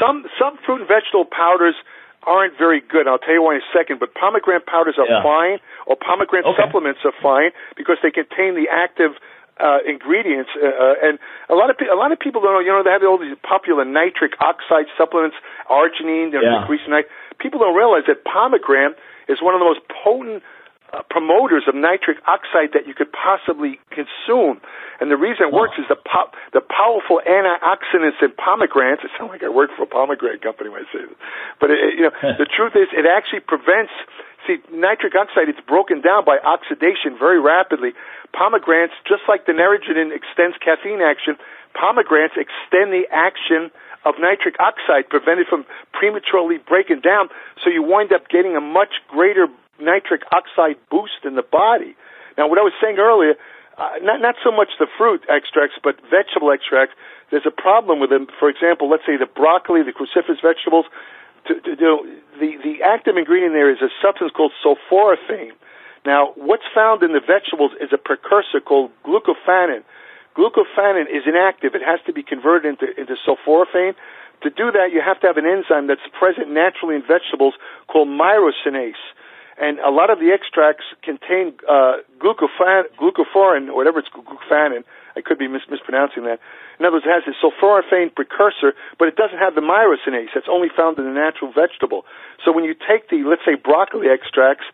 Some 0.00 0.24
some 0.40 0.56
fruit 0.64 0.80
and 0.84 0.88
vegetable 0.88 1.28
powders 1.28 1.76
aren't 2.26 2.58
very 2.58 2.82
good. 2.82 3.06
I'll 3.06 3.22
tell 3.22 3.32
you 3.32 3.42
why 3.42 3.54
in 3.54 3.62
a 3.62 3.70
second. 3.72 4.02
But 4.02 4.12
pomegranate 4.14 4.66
powders 4.66 4.98
are 4.98 5.06
yeah. 5.06 5.22
fine, 5.22 5.62
or 5.86 5.96
pomegranate 5.96 6.44
okay. 6.44 6.58
supplements 6.58 7.00
are 7.06 7.14
fine 7.22 7.54
because 7.78 7.96
they 8.02 8.10
contain 8.10 8.58
the 8.58 8.66
active 8.66 9.14
uh, 9.56 9.80
ingredients. 9.86 10.50
Uh, 10.52 10.68
uh 10.68 11.06
and 11.06 11.18
a 11.48 11.54
lot 11.54 11.70
of 11.70 11.78
pe- 11.78 11.88
a 11.88 11.96
lot 11.96 12.12
of 12.12 12.18
people 12.18 12.42
don't 12.42 12.52
know. 12.52 12.60
You 12.60 12.74
know, 12.74 12.82
they 12.82 12.92
have 12.92 13.06
all 13.06 13.16
these 13.16 13.38
popular 13.40 13.86
nitric 13.86 14.34
oxide 14.42 14.90
supplements, 14.98 15.38
arginine, 15.70 16.34
know, 16.34 16.42
yeah. 16.42 16.60
decreasing 16.60 16.90
night. 16.90 17.06
People 17.38 17.60
don't 17.60 17.78
realize 17.78 18.04
that 18.10 18.26
pomegranate 18.26 18.98
is 19.28 19.38
one 19.40 19.54
of 19.54 19.60
the 19.62 19.68
most 19.68 19.80
potent 19.88 20.42
uh, 20.96 21.04
promoters 21.12 21.68
of 21.68 21.74
nitric 21.76 22.16
oxide 22.24 22.72
that 22.72 22.88
you 22.88 22.94
could 22.96 23.12
possibly 23.12 23.76
consume. 23.92 24.64
And 24.96 25.12
the 25.12 25.20
reason 25.20 25.52
it 25.52 25.52
works 25.52 25.76
is 25.76 25.84
the 25.92 26.00
po- 26.00 26.32
the 26.56 26.64
powerful 26.64 27.20
antioxidants 27.20 28.16
in 28.24 28.32
pomegranates. 28.32 29.04
It 29.04 29.12
sounds 29.18 29.28
like 29.28 29.44
I 29.44 29.52
work 29.52 29.68
for 29.76 29.84
a 29.84 29.90
pomegranate 29.90 30.40
company 30.40 30.72
when 30.72 30.82
I 30.82 30.88
say 30.88 31.04
this, 31.04 31.18
but 31.60 31.68
it, 31.68 32.00
you 32.00 32.08
know 32.08 32.14
the 32.40 32.48
truth 32.48 32.72
is 32.72 32.88
it 32.96 33.04
actually 33.04 33.44
prevents. 33.44 33.92
See, 34.46 34.62
nitric 34.70 35.12
oxide 35.18 35.50
it's 35.50 35.60
broken 35.66 36.00
down 36.00 36.24
by 36.24 36.38
oxidation 36.38 37.18
very 37.18 37.42
rapidly. 37.42 37.92
Pomegranates, 38.32 38.94
just 39.04 39.26
like 39.28 39.44
the 39.44 39.52
naringenin 39.52 40.14
extends 40.14 40.56
caffeine 40.62 41.02
action, 41.02 41.36
pomegranates 41.74 42.38
extend 42.38 42.94
the 42.94 43.04
action 43.10 43.74
of 44.06 44.14
nitric 44.22 44.54
oxide, 44.62 45.10
prevent 45.10 45.42
it 45.42 45.50
from 45.50 45.66
prematurely 45.92 46.62
breaking 46.62 47.02
down. 47.02 47.28
So 47.60 47.68
you 47.68 47.82
wind 47.82 48.14
up 48.14 48.30
getting 48.30 48.54
a 48.54 48.62
much 48.62 49.02
greater 49.10 49.50
nitric 49.80 50.22
oxide 50.32 50.76
boost 50.90 51.24
in 51.24 51.34
the 51.34 51.42
body. 51.42 51.96
Now, 52.38 52.48
what 52.48 52.58
I 52.58 52.62
was 52.62 52.72
saying 52.82 52.98
earlier, 52.98 53.34
uh, 53.76 54.00
not 54.02 54.20
not 54.20 54.36
so 54.44 54.50
much 54.50 54.68
the 54.78 54.86
fruit 54.96 55.24
extracts, 55.28 55.76
but 55.82 55.96
vegetable 56.08 56.52
extracts. 56.52 56.94
There's 57.30 57.46
a 57.46 57.54
problem 57.54 58.00
with 58.00 58.10
them. 58.10 58.26
For 58.38 58.48
example, 58.48 58.88
let's 58.88 59.04
say 59.04 59.16
the 59.16 59.28
broccoli, 59.28 59.82
the 59.82 59.92
cruciferous 59.92 60.40
vegetables. 60.40 60.86
To, 61.48 61.54
to, 61.54 61.76
to, 61.76 61.88
the 62.40 62.56
the 62.62 62.82
active 62.82 63.16
ingredient 63.16 63.52
there 63.52 63.70
is 63.70 63.80
a 63.80 63.92
substance 64.02 64.32
called 64.34 64.52
sulforaphane. 64.64 65.52
Now, 66.04 66.32
what's 66.36 66.66
found 66.74 67.02
in 67.02 67.12
the 67.12 67.20
vegetables 67.20 67.72
is 67.80 67.90
a 67.92 67.98
precursor 67.98 68.60
called 68.60 68.92
glucophanin. 69.04 69.82
Glucophanin 70.36 71.10
is 71.10 71.24
inactive. 71.26 71.74
It 71.74 71.82
has 71.82 71.98
to 72.06 72.12
be 72.12 72.22
converted 72.22 72.78
into, 72.78 72.86
into 72.94 73.16
sulforaphane. 73.26 73.94
To 74.42 74.50
do 74.50 74.70
that, 74.70 74.92
you 74.92 75.00
have 75.00 75.18
to 75.20 75.26
have 75.26 75.36
an 75.36 75.46
enzyme 75.46 75.88
that's 75.88 76.04
present 76.18 76.50
naturally 76.50 76.94
in 76.94 77.02
vegetables 77.02 77.54
called 77.88 78.08
myrosinase. 78.08 79.00
And 79.58 79.78
a 79.80 79.90
lot 79.90 80.10
of 80.10 80.18
the 80.18 80.32
extracts 80.32 80.84
contain 81.02 81.54
uh, 81.64 82.04
glucophorin, 82.20 83.68
or 83.68 83.76
whatever 83.76 83.98
it's 83.98 84.08
glucophanin. 84.08 84.84
I 85.16 85.22
could 85.22 85.38
be 85.38 85.48
mis- 85.48 85.64
mispronouncing 85.70 86.24
that. 86.24 86.40
In 86.78 86.84
other 86.84 87.00
words, 87.00 87.06
it 87.08 87.14
has 87.16 87.24
a 87.24 87.32
sulforaphane 87.40 88.14
precursor, 88.14 88.76
but 88.98 89.08
it 89.08 89.16
doesn't 89.16 89.38
have 89.38 89.54
the 89.54 89.64
myrosinase. 89.64 90.28
That's 90.34 90.48
only 90.50 90.68
found 90.68 90.98
in 90.98 91.04
the 91.04 91.10
natural 91.10 91.52
vegetable. 91.52 92.04
So 92.44 92.52
when 92.52 92.64
you 92.64 92.74
take 92.74 93.08
the, 93.08 93.24
let's 93.24 93.40
say, 93.46 93.56
broccoli 93.56 94.08
extracts, 94.12 94.64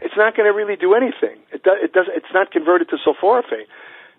it's 0.00 0.16
not 0.16 0.34
going 0.34 0.50
to 0.50 0.54
really 0.56 0.74
do 0.74 0.94
anything. 0.94 1.38
It, 1.52 1.62
do, 1.62 1.70
it 1.78 1.92
does, 1.92 2.06
it's 2.10 2.34
not 2.34 2.50
converted 2.50 2.90
to 2.90 2.98
sulforaphane. 2.98 3.70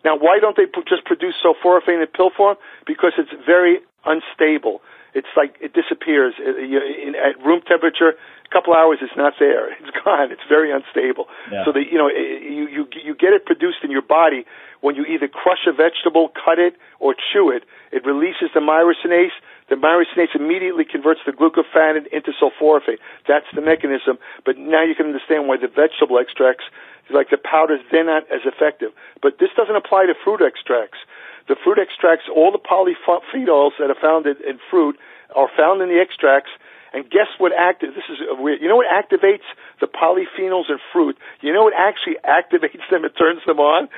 Now, 0.06 0.16
why 0.18 0.40
don't 0.40 0.56
they 0.56 0.68
just 0.88 1.04
produce 1.04 1.36
sulforaphane 1.44 2.00
in 2.00 2.08
pill 2.08 2.32
form? 2.36 2.56
Because 2.88 3.12
it's 3.18 3.32
very 3.46 3.80
unstable. 4.06 4.82
It's 5.14 5.30
like 5.38 5.56
it 5.62 5.74
disappears 5.74 6.34
uh, 6.40 6.58
in, 6.58 7.14
at 7.16 7.38
room 7.46 7.62
temperature. 7.68 8.18
A 8.18 8.52
couple 8.54 8.74
hours, 8.74 9.00
it's 9.02 9.18
not 9.18 9.34
there. 9.40 9.74
It's 9.82 9.94
gone. 10.04 10.32
It's 10.32 10.46
very 10.50 10.72
unstable. 10.72 11.26
Yeah. 11.52 11.66
So 11.66 11.72
that 11.72 11.86
you 11.90 11.98
know, 11.98 12.10
you 12.10 12.68
you 12.68 12.84
you 13.04 13.14
get 13.16 13.34
it 13.34 13.46
produced 13.46 13.82
in 13.84 13.92
your 13.92 14.02
body 14.02 14.46
when 14.82 14.96
you 14.96 15.06
either 15.06 15.28
crush 15.28 15.64
a 15.66 15.72
vegetable, 15.72 16.30
cut 16.34 16.60
it, 16.60 16.76
or 17.00 17.16
chew 17.16 17.50
it. 17.50 17.64
It 17.92 18.06
releases 18.06 18.52
the 18.54 18.60
myrosinase. 18.60 19.34
The 19.70 19.76
myrosinase 19.80 20.36
immediately 20.36 20.84
converts 20.84 21.22
the 21.26 21.32
glucophane 21.32 22.04
into 22.12 22.34
sulforaphane. 22.36 23.00
That's 23.28 23.48
the 23.56 23.62
mechanism. 23.62 24.20
But 24.46 24.58
now 24.58 24.84
you 24.84 24.94
can 24.94 25.08
understand 25.08 25.48
why 25.48 25.56
the 25.56 25.72
vegetable 25.72 26.20
extracts 26.20 26.66
like 27.12 27.30
the 27.30 27.38
powders, 27.38 27.82
they're 27.92 28.06
not 28.06 28.24
as 28.32 28.46
effective. 28.46 28.92
But 29.22 29.40
this 29.40 29.50
doesn't 29.58 29.76
apply 29.76 30.06
to 30.08 30.14
fruit 30.24 30.40
extracts. 30.40 31.00
The 31.48 31.56
fruit 31.64 31.80
extracts, 31.80 32.26
all 32.34 32.52
the 32.52 32.60
polyphenols 32.62 33.72
that 33.80 33.90
are 33.90 34.00
found 34.00 34.26
in, 34.26 34.38
in 34.48 34.60
fruit 34.70 34.98
are 35.36 35.50
found 35.58 35.82
in 35.82 35.90
the 35.90 36.00
extracts. 36.00 36.52
And 36.94 37.10
guess 37.10 37.28
what 37.40 37.52
active, 37.58 37.96
this 37.96 38.06
is 38.08 38.22
weird. 38.38 38.62
You 38.62 38.70
know 38.70 38.78
what 38.78 38.86
activates 38.86 39.50
the 39.82 39.88
polyphenols 39.88 40.70
in 40.70 40.78
fruit? 40.94 41.18
You 41.42 41.52
know 41.52 41.64
what 41.64 41.74
actually 41.74 42.22
activates 42.22 42.86
them 42.92 43.04
and 43.04 43.12
turns 43.18 43.42
them 43.48 43.60
on? 43.60 43.90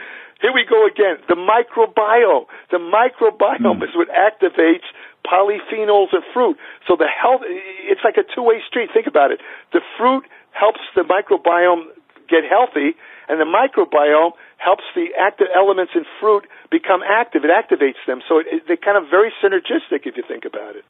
Here 0.42 0.54
we 0.54 0.66
go 0.68 0.88
again. 0.88 1.20
The 1.28 1.36
microbiome. 1.36 2.48
The 2.72 2.80
microbiome 2.80 3.80
mm. 3.80 3.84
is 3.84 3.96
what 3.96 4.08
activates 4.10 4.88
polyphenols 5.28 6.14
in 6.14 6.22
fruit. 6.34 6.58
So 6.88 6.96
the 6.96 7.08
health, 7.08 7.42
it's 7.44 8.02
like 8.04 8.16
a 8.18 8.24
two-way 8.24 8.62
street. 8.68 8.90
Think 8.94 9.08
about 9.08 9.32
it. 9.32 9.40
The 9.74 9.82
fruit 9.98 10.24
helps 10.52 10.80
the 10.96 11.02
microbiome 11.02 11.92
get 12.30 12.44
healthy, 12.48 12.96
and 13.28 13.40
the 13.40 13.46
microbiome 13.46 14.32
helps 14.58 14.84
the 14.96 15.14
active 15.16 15.48
elements 15.54 15.94
in 15.96 16.04
fruit 16.20 16.48
become 16.72 17.02
active. 17.04 17.44
It 17.44 17.52
activates 17.52 18.02
them, 18.08 18.22
so 18.28 18.40
it, 18.40 18.48
it, 18.50 18.64
they're 18.68 18.82
kind 18.82 18.98
of 18.98 19.10
very 19.10 19.32
synergistic 19.44 20.08
if 20.08 20.18
you 20.18 20.24
think 20.28 20.46
about 20.46 20.76
it. 20.76 20.86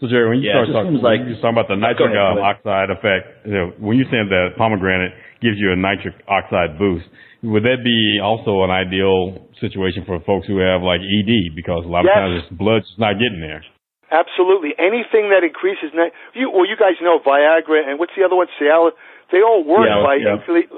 So 0.00 0.08
Jerry, 0.08 0.32
when 0.32 0.40
you 0.40 0.48
yeah, 0.48 0.64
start 0.64 0.72
talking, 0.72 0.96
like, 1.04 1.20
you're 1.28 1.36
talking 1.44 1.60
about 1.60 1.68
the 1.68 1.76
nitric 1.76 2.16
uh, 2.16 2.40
oxide 2.40 2.88
effect, 2.88 3.44
you 3.44 3.52
know, 3.52 3.66
when 3.76 4.00
you're 4.00 4.08
saying 4.08 4.32
that 4.32 4.56
pomegranate 4.56 5.12
gives 5.44 5.60
you 5.60 5.72
a 5.72 5.76
nitric 5.76 6.16
oxide 6.24 6.80
boost, 6.80 7.04
would 7.44 7.64
that 7.68 7.84
be 7.84 8.16
also 8.16 8.64
an 8.64 8.72
ideal 8.72 9.44
situation 9.60 10.08
for 10.08 10.16
folks 10.24 10.48
who 10.48 10.56
have 10.56 10.80
like 10.80 11.04
ED 11.04 11.52
because 11.52 11.84
a 11.84 11.88
lot 11.88 12.08
yes. 12.08 12.16
of 12.16 12.48
times 12.48 12.58
blood's 12.58 12.88
not 12.96 13.20
getting 13.20 13.44
there? 13.44 13.60
Absolutely. 14.10 14.74
Anything 14.78 15.30
that 15.30 15.46
increases, 15.46 15.94
you, 16.34 16.50
well, 16.50 16.66
you 16.66 16.76
guys 16.76 16.98
know 17.00 17.18
Viagra 17.22 17.86
and 17.86 17.98
what's 17.98 18.12
the 18.16 18.24
other 18.24 18.34
one? 18.34 18.48
Cialis 18.60 18.92
they 19.30 19.42
all 19.42 19.62
work 19.62 19.86
yeah, 19.86 20.02
by 20.02 20.18
yeah. 20.18 20.42
Incre- 20.42 20.70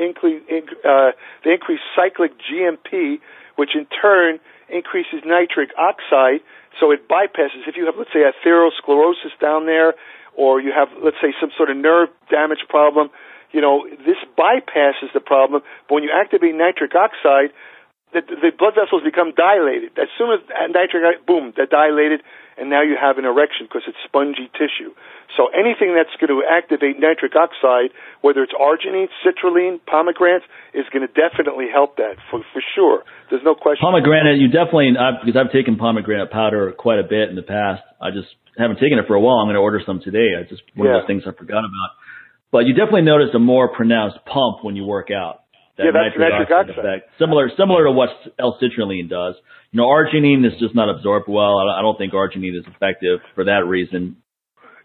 incre- 0.00 0.44
inc- 0.48 0.80
uh, 0.84 1.12
they 1.44 1.52
increase 1.52 1.80
cyclic 1.94 2.32
GMP, 2.40 3.20
which 3.56 3.76
in 3.76 3.86
turn 3.86 4.40
increases 4.68 5.20
nitric 5.24 5.70
oxide. 5.76 6.40
So 6.80 6.90
it 6.90 7.08
bypasses. 7.08 7.66
If 7.66 7.76
you 7.76 7.86
have, 7.86 7.96
let's 7.98 8.12
say, 8.12 8.24
atherosclerosis 8.24 9.36
down 9.40 9.66
there, 9.66 9.94
or 10.36 10.60
you 10.60 10.72
have, 10.72 10.88
let's 11.02 11.16
say, 11.20 11.34
some 11.40 11.50
sort 11.56 11.70
of 11.70 11.76
nerve 11.76 12.08
damage 12.30 12.64
problem, 12.68 13.10
you 13.52 13.60
know, 13.60 13.86
this 14.06 14.20
bypasses 14.38 15.12
the 15.12 15.20
problem. 15.20 15.62
But 15.88 15.94
when 15.94 16.04
you 16.04 16.10
activate 16.14 16.54
nitric 16.54 16.92
oxide, 16.94 17.50
the, 18.12 18.24
the 18.24 18.50
blood 18.56 18.72
vessels 18.72 19.04
become 19.04 19.36
dilated. 19.36 19.92
As 20.00 20.08
soon 20.16 20.32
as 20.32 20.40
nitric, 20.72 21.04
oxide 21.04 21.26
boom, 21.28 21.52
they're 21.52 21.68
dilated, 21.68 22.24
and 22.56 22.72
now 22.72 22.80
you 22.80 22.96
have 22.96 23.20
an 23.20 23.28
erection 23.28 23.68
because 23.68 23.84
it's 23.84 24.00
spongy 24.08 24.48
tissue. 24.56 24.96
So 25.36 25.52
anything 25.52 25.92
that's 25.92 26.12
going 26.16 26.32
to 26.32 26.40
activate 26.40 26.96
nitric 26.96 27.36
oxide, 27.36 27.92
whether 28.24 28.40
it's 28.40 28.56
arginine, 28.56 29.12
citrulline, 29.20 29.78
pomegranate, 29.84 30.42
is 30.72 30.88
going 30.88 31.04
to 31.04 31.12
definitely 31.12 31.68
help 31.68 32.00
that 32.00 32.16
for 32.32 32.40
for 32.56 32.64
sure. 32.74 33.04
There's 33.28 33.44
no 33.44 33.54
question. 33.54 33.84
Pomegranate, 33.84 34.40
you 34.40 34.48
definitely 34.48 34.96
I've, 34.96 35.20
because 35.20 35.36
I've 35.36 35.52
taken 35.52 35.76
pomegranate 35.76 36.32
powder 36.32 36.72
quite 36.72 36.98
a 36.98 37.06
bit 37.06 37.28
in 37.28 37.36
the 37.36 37.44
past. 37.44 37.84
I 38.00 38.08
just 38.10 38.32
haven't 38.56 38.80
taken 38.80 38.96
it 38.98 39.04
for 39.06 39.14
a 39.14 39.20
while. 39.20 39.44
I'm 39.44 39.46
going 39.46 39.60
to 39.60 39.62
order 39.62 39.84
some 39.84 40.00
today. 40.00 40.32
I 40.32 40.48
just 40.48 40.64
one 40.74 40.88
yeah. 40.88 40.96
of 40.96 41.04
those 41.04 41.08
things 41.12 41.22
I 41.28 41.36
forgot 41.36 41.60
about. 41.60 41.90
But 42.50 42.64
you 42.64 42.72
definitely 42.72 43.04
notice 43.04 43.28
a 43.36 43.38
more 43.38 43.68
pronounced 43.68 44.24
pump 44.24 44.64
when 44.64 44.74
you 44.74 44.88
work 44.88 45.12
out 45.12 45.44
that 45.78 45.86
yeah, 45.86 45.94
that's 45.94 46.18
nitric, 46.18 46.50
oxide, 46.50 46.74
oxide, 46.74 46.82
effect. 46.82 47.02
Similar, 47.22 47.54
similar 47.54 47.86
to 47.86 47.92
what 47.94 48.10
L-citrulline 48.38 49.06
does. 49.06 49.38
You 49.70 49.78
know, 49.78 49.86
arginine 49.86 50.42
is 50.42 50.58
just 50.58 50.74
not 50.74 50.90
absorbed 50.90 51.30
well. 51.30 51.62
I 51.62 51.80
don't 51.80 51.96
think 51.96 52.12
arginine 52.12 52.58
is 52.58 52.66
effective 52.66 53.22
for 53.38 53.46
that 53.46 53.62
reason. 53.64 54.18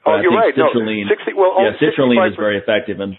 Oh, 0.05 0.19
you're 0.21 0.35
right. 0.35 0.53
Citrulline, 0.53 1.09
no, 1.09 1.15
60, 1.17 1.33
well, 1.33 1.57
yeah, 1.57 1.73
citrulline 1.81 2.29
is 2.29 2.37
very 2.37 2.59
effective, 2.61 2.99
and 2.99 3.17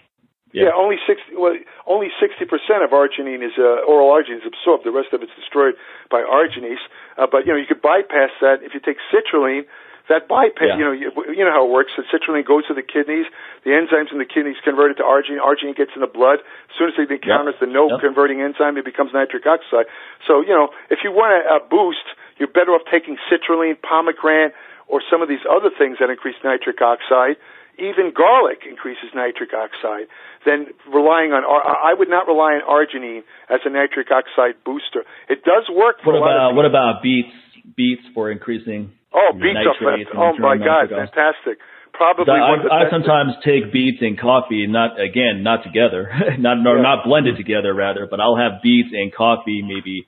yeah. 0.55 0.71
yeah, 0.71 0.73
only 0.77 0.95
sixty. 1.03 1.35
Well, 1.35 1.57
only 1.83 2.07
sixty 2.15 2.47
percent 2.47 2.79
of 2.85 2.95
arginine 2.95 3.43
is 3.43 3.57
uh, 3.59 3.83
oral 3.83 4.07
arginine 4.07 4.39
is 4.39 4.47
absorbed. 4.47 4.87
The 4.87 4.95
rest 4.95 5.11
of 5.11 5.19
it's 5.19 5.35
destroyed 5.35 5.75
by 6.07 6.23
arginase. 6.23 6.79
Uh, 7.19 7.27
but 7.27 7.43
you 7.43 7.51
know, 7.51 7.59
you 7.59 7.67
could 7.67 7.83
bypass 7.83 8.31
that 8.39 8.63
if 8.63 8.71
you 8.71 8.79
take 8.79 8.95
citrulline 9.11 9.67
that 10.09 10.29
bypass, 10.29 10.69
yeah. 10.69 10.77
you 10.77 10.85
know, 10.85 10.93
you, 10.93 11.09
you 11.33 11.41
know 11.41 11.53
how 11.53 11.65
it 11.65 11.73
works. 11.73 11.89
The 11.97 12.05
citrulline 12.13 12.45
goes 12.45 12.65
to 12.69 12.77
the 12.77 12.85
kidneys. 12.85 13.25
The 13.65 13.73
enzymes 13.73 14.13
in 14.13 14.21
the 14.21 14.29
kidneys 14.29 14.61
convert 14.61 14.93
it 14.93 14.97
to 15.01 15.05
arginine. 15.05 15.41
Arginine 15.41 15.73
gets 15.73 15.97
in 15.97 16.01
the 16.05 16.11
blood. 16.11 16.45
As 16.69 16.73
soon 16.77 16.93
as 16.93 16.95
it 17.01 17.09
encounters 17.09 17.57
the 17.57 17.65
no 17.65 17.89
converting 17.97 18.41
enzyme, 18.41 18.77
it 18.77 18.85
becomes 18.85 19.17
nitric 19.17 19.49
oxide. 19.49 19.89
So, 20.29 20.45
you 20.45 20.53
know, 20.53 20.69
if 20.93 21.01
you 21.01 21.09
want 21.09 21.33
a, 21.33 21.57
a 21.57 21.59
boost, 21.65 22.05
you're 22.37 22.51
better 22.51 22.77
off 22.77 22.85
taking 22.85 23.17
citrulline, 23.25 23.81
pomegranate, 23.81 24.53
or 24.85 25.01
some 25.09 25.25
of 25.25 25.29
these 25.29 25.41
other 25.49 25.73
things 25.73 25.97
that 25.97 26.13
increase 26.13 26.37
nitric 26.45 26.77
oxide. 26.81 27.41
Even 27.81 28.13
garlic 28.15 28.63
increases 28.63 29.11
nitric 29.11 29.51
oxide. 29.51 30.07
Then 30.45 30.71
relying 30.87 31.33
on, 31.35 31.43
I 31.43 31.97
would 31.97 32.07
not 32.07 32.29
rely 32.29 32.55
on 32.55 32.63
arginine 32.63 33.25
as 33.49 33.65
a 33.65 33.69
nitric 33.73 34.07
oxide 34.13 34.61
booster. 34.63 35.03
It 35.27 35.43
does 35.43 35.67
work 35.67 35.97
for 36.05 36.13
what 36.13 36.21
about, 36.21 36.55
What 36.55 36.65
about 36.69 37.01
beets? 37.01 37.33
Beets 37.75 38.03
for 38.13 38.29
increasing 38.29 38.93
Oh, 39.15 39.31
beets 39.31 39.63
are 39.63 39.79
fantastic. 39.79 40.11
Oh 40.11 40.35
my 40.43 40.59
God, 40.59 40.91
fantastic. 40.91 41.63
Probably 41.95 42.35
I, 42.35 42.59
I 42.59 42.91
sometimes 42.91 43.39
take 43.39 43.71
beets 43.71 44.03
and 44.03 44.19
coffee, 44.19 44.67
not 44.67 44.99
again, 44.99 45.47
not 45.47 45.63
together, 45.63 46.11
not 46.37 46.59
no, 46.59 46.75
yeah. 46.75 46.83
not 46.83 47.07
blended 47.07 47.39
together 47.39 47.71
rather, 47.73 48.03
but 48.11 48.19
I'll 48.19 48.35
have 48.35 48.59
beets 48.59 48.91
and 48.91 49.15
coffee 49.15 49.63
maybe 49.63 50.03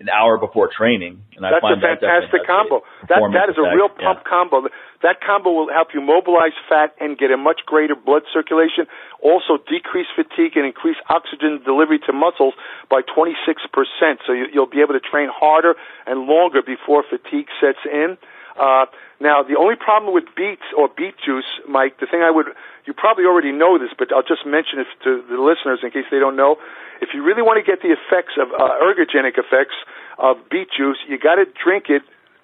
an 0.00 0.08
hour 0.12 0.36
before 0.36 0.68
training, 0.68 1.24
and 1.36 1.44
I 1.44 1.56
That's 1.56 1.64
find 1.64 1.80
a 1.80 1.84
fantastic 1.84 2.44
that 2.44 2.48
combo. 2.48 2.84
That 3.08 3.20
that 3.32 3.48
is 3.48 3.56
a 3.56 3.64
real 3.72 3.88
pump 3.88 4.24
yeah. 4.24 4.28
combo. 4.28 4.68
That 5.00 5.20
combo 5.24 5.52
will 5.52 5.68
help 5.72 5.92
you 5.92 6.00
mobilize 6.00 6.56
fat 6.68 6.96
and 7.00 7.16
get 7.16 7.32
a 7.32 7.36
much 7.36 7.64
greater 7.64 7.96
blood 7.96 8.24
circulation. 8.32 8.88
Also, 9.20 9.56
decrease 9.56 10.08
fatigue 10.12 10.56
and 10.56 10.64
increase 10.68 10.96
oxygen 11.08 11.60
delivery 11.64 12.00
to 12.08 12.12
muscles 12.12 12.52
by 12.88 13.00
26%. 13.04 13.36
So 14.24 14.32
you, 14.32 14.48
you'll 14.52 14.72
be 14.72 14.80
able 14.80 14.96
to 14.96 15.04
train 15.04 15.28
harder 15.32 15.76
and 16.06 16.28
longer 16.28 16.60
before 16.60 17.04
fatigue 17.04 17.48
sets 17.60 17.80
in. 17.84 18.16
Uh, 18.56 18.86
now, 19.20 19.42
the 19.42 19.56
only 19.56 19.76
problem 19.76 20.12
with 20.12 20.24
beets 20.36 20.64
or 20.76 20.88
beet 20.88 21.16
juice, 21.24 21.48
Mike, 21.68 22.00
the 22.00 22.06
thing 22.06 22.20
I 22.20 22.30
would, 22.30 22.46
you 22.84 22.92
probably 22.92 23.24
already 23.24 23.52
know 23.52 23.78
this, 23.78 23.92
but 23.96 24.12
I'll 24.12 24.26
just 24.26 24.44
mention 24.44 24.80
it 24.80 24.88
to 25.04 25.24
the 25.28 25.40
listeners 25.40 25.80
in 25.84 25.90
case 25.90 26.04
they 26.10 26.20
don't 26.20 26.36
know. 26.36 26.56
If 27.00 27.12
you 27.12 27.24
really 27.24 27.42
want 27.42 27.60
to 27.60 27.66
get 27.66 27.80
the 27.80 27.92
effects 27.92 28.36
of 28.40 28.52
uh, 28.52 28.80
ergogenic 28.80 29.36
effects 29.36 29.76
of 30.18 30.36
beet 30.50 30.68
juice, 30.72 31.00
you 31.08 31.18
got 31.18 31.36
to 31.36 31.44
drink 31.44 31.88
it 31.88 32.02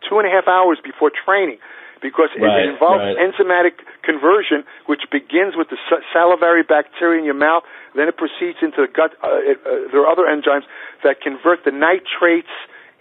two 0.09 0.19
and 0.19 0.29
a 0.29 0.33
half 0.33 0.49
hours 0.49 0.79
before 0.85 1.13
training 1.13 1.59
because 2.03 2.35
right, 2.35 2.67
it 2.67 2.75
involves 2.75 3.01
right. 3.01 3.17
enzymatic 3.17 3.79
conversion, 4.03 4.67
which 4.91 5.07
begins 5.09 5.55
with 5.55 5.71
the 5.71 5.79
salivary 6.13 6.67
bacteria 6.67 7.21
in 7.21 7.25
your 7.25 7.39
mouth, 7.39 7.63
then 7.95 8.11
it 8.11 8.19
proceeds 8.19 8.59
into 8.61 8.83
the 8.83 8.91
gut. 8.91 9.15
Uh, 9.23 9.39
it, 9.39 9.63
uh, 9.63 9.87
there 9.95 10.03
are 10.03 10.11
other 10.11 10.27
enzymes 10.27 10.67
that 11.07 11.23
convert 11.23 11.65
the 11.65 11.71
nitrates 11.71 12.51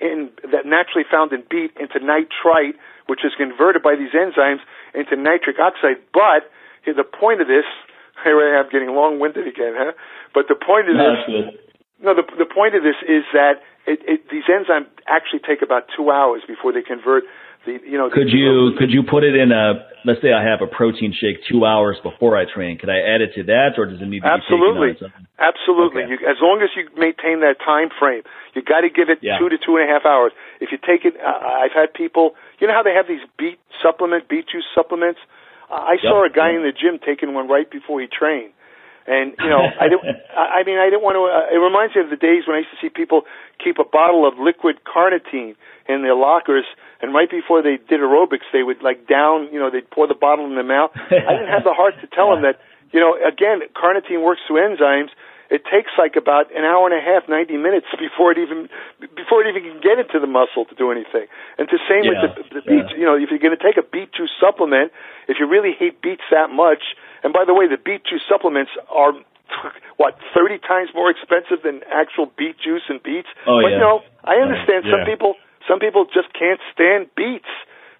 in, 0.01 0.33
that 0.51 0.65
naturally 0.65 1.05
found 1.05 1.31
in 1.31 1.43
beet 1.49 1.71
into 1.79 2.01
nitrite, 2.01 2.75
which 3.05 3.21
is 3.23 3.31
converted 3.37 3.81
by 3.81 3.95
these 3.95 4.11
enzymes 4.11 4.65
into 4.97 5.15
nitric 5.15 5.61
oxide. 5.61 6.01
But 6.11 6.49
the 6.85 7.05
point 7.05 7.41
of 7.41 7.47
this, 7.47 7.65
here 8.25 8.41
I 8.41 8.59
am 8.59 8.69
getting 8.69 8.91
long-winded 8.91 9.47
again, 9.47 9.73
huh? 9.77 9.93
But 10.33 10.49
the 10.49 10.57
point 10.57 10.89
of 10.89 10.97
this, 10.97 11.61
no, 12.01 12.15
the 12.17 12.25
the 12.37 12.49
point 12.49 12.73
of 12.73 12.81
this 12.81 12.97
is 13.05 13.23
that 13.33 13.61
it, 13.85 14.01
it, 14.07 14.29
these 14.29 14.45
enzymes 14.49 14.89
actually 15.07 15.45
take 15.45 15.61
about 15.61 15.85
two 15.95 16.09
hours 16.09 16.41
before 16.47 16.73
they 16.73 16.81
convert 16.81 17.23
the, 17.65 17.77
you 17.85 17.97
know. 17.97 18.09
Could 18.09 18.29
you 18.29 18.73
could 18.77 18.89
you 18.91 19.03
put 19.03 19.23
it 19.23 19.35
in 19.35 19.51
a? 19.51 19.87
Let's 20.03 20.21
say 20.21 20.33
I 20.33 20.41
have 20.41 20.65
a 20.65 20.69
protein 20.69 21.13
shake 21.13 21.45
two 21.45 21.61
hours 21.65 21.97
before 22.01 22.33
I 22.33 22.49
train. 22.49 22.81
Could 22.81 22.89
I 22.89 23.05
add 23.05 23.21
it 23.21 23.37
to 23.37 23.43
that, 23.53 23.77
or 23.77 23.85
does 23.85 24.01
it 24.01 24.09
need 24.09 24.25
to 24.25 24.33
absolutely, 24.33 24.97
be 24.97 25.05
taken 25.05 25.29
absolutely? 25.37 26.09
Okay. 26.09 26.25
As 26.25 26.41
long 26.41 26.65
as 26.65 26.73
you 26.73 26.89
maintain 26.97 27.45
that 27.45 27.61
time 27.61 27.93
frame, 27.93 28.25
you 28.57 28.65
got 28.65 28.81
to 28.81 28.89
give 28.89 29.13
it 29.13 29.21
yeah. 29.21 29.37
two 29.37 29.49
to 29.49 29.61
two 29.61 29.77
and 29.77 29.85
a 29.85 29.89
half 29.93 30.05
hours. 30.05 30.33
If 30.57 30.73
you 30.73 30.81
take 30.81 31.05
it, 31.05 31.13
uh, 31.21 31.29
I've 31.29 31.73
had 31.73 31.93
people. 31.93 32.33
You 32.57 32.65
know 32.65 32.73
how 32.73 32.81
they 32.81 32.97
have 32.97 33.05
these 33.05 33.21
beet 33.37 33.61
supplement, 33.77 34.25
beet 34.25 34.49
juice 34.49 34.65
supplements. 34.73 35.21
Uh, 35.69 35.93
I 35.93 36.01
yep. 36.01 36.09
saw 36.09 36.25
a 36.25 36.33
guy 36.33 36.57
yep. 36.57 36.61
in 36.61 36.63
the 36.65 36.73
gym 36.73 36.97
taking 36.97 37.37
one 37.37 37.45
right 37.45 37.69
before 37.69 38.01
he 38.01 38.09
trained. 38.09 38.57
And 39.05 39.33
you 39.37 39.49
know, 39.49 39.61
I 39.81 39.85
didn't. 39.85 40.05
I 40.33 40.65
mean, 40.65 40.77
I 40.77 40.89
didn't 40.89 41.05
want 41.05 41.17
to. 41.17 41.29
Uh, 41.29 41.53
it 41.53 41.61
reminds 41.61 41.93
me 41.93 42.01
of 42.01 42.09
the 42.09 42.17
days 42.17 42.49
when 42.49 42.57
I 42.57 42.65
used 42.65 42.73
to 42.73 42.79
see 42.81 42.89
people 42.89 43.23
keep 43.61 43.77
a 43.77 43.85
bottle 43.85 44.25
of 44.25 44.37
liquid 44.37 44.81
carnitine 44.81 45.57
in 45.91 46.01
their 46.01 46.15
lockers 46.15 46.65
and 47.01 47.13
right 47.13 47.29
before 47.29 47.65
they 47.65 47.81
did 47.81 47.99
aerobics, 47.99 48.45
they 48.53 48.61
would 48.61 48.85
like 48.85 49.09
down, 49.09 49.49
you 49.51 49.57
know, 49.57 49.73
they'd 49.73 49.89
pour 49.89 50.07
the 50.07 50.15
bottle 50.15 50.45
in 50.45 50.53
their 50.53 50.67
mouth. 50.67 50.91
I 50.95 51.33
didn't 51.33 51.49
have 51.49 51.65
the 51.65 51.73
heart 51.73 51.97
to 52.01 52.07
tell 52.07 52.29
them 52.29 52.45
that, 52.45 52.61
you 52.93 53.01
know, 53.01 53.17
again, 53.17 53.65
carnitine 53.73 54.21
works 54.21 54.41
through 54.45 54.61
enzymes. 54.61 55.09
it 55.49 55.65
takes 55.65 55.89
like 55.97 56.13
about 56.13 56.53
an 56.53 56.61
hour 56.61 56.85
and 56.85 56.93
a 56.93 57.01
half, 57.01 57.25
90 57.25 57.57
minutes 57.57 57.89
before 57.97 58.31
it 58.31 58.37
even 58.37 58.69
before 59.17 59.41
it 59.41 59.49
even 59.49 59.65
can 59.65 59.81
get 59.81 59.97
into 59.97 60.21
the 60.21 60.29
muscle 60.29 60.69
to 60.69 60.75
do 60.77 60.93
anything. 60.93 61.25
And 61.57 61.65
the 61.73 61.81
same 61.89 62.05
yeah. 62.05 62.21
with 62.21 62.21
the, 62.21 62.61
the 62.61 62.63
beet. 62.69 62.87
Yeah. 62.93 62.97
You 63.01 63.05
know, 63.09 63.15
if 63.17 63.33
you're 63.33 63.41
going 63.41 63.57
to 63.57 63.63
take 63.63 63.81
a 63.81 63.85
beet 63.85 64.13
juice 64.13 64.31
supplement, 64.37 64.93
if 65.25 65.41
you 65.41 65.49
really 65.49 65.73
hate 65.73 66.05
beets 66.05 66.23
that 66.29 66.53
much, 66.53 66.93
and 67.25 67.33
by 67.33 67.49
the 67.49 67.57
way, 67.57 67.65
the 67.65 67.81
beet 67.81 68.05
juice 68.05 68.21
supplements 68.29 68.71
are 68.93 69.17
what 69.97 70.21
30 70.37 70.61
times 70.61 70.93
more 70.93 71.09
expensive 71.09 71.65
than 71.65 71.81
actual 71.89 72.29
beet 72.37 72.61
juice 72.61 72.85
and 72.93 73.01
beets. 73.01 73.27
Oh, 73.49 73.57
but 73.57 73.73
yeah. 73.73 73.75
you 73.75 73.81
know, 73.81 74.05
I 74.21 74.37
understand 74.37 74.85
yeah. 74.85 75.01
some 75.01 75.09
people 75.09 75.33
some 75.67 75.79
people 75.79 76.05
just 76.05 76.33
can't 76.33 76.59
stand 76.73 77.07
beets. 77.15 77.49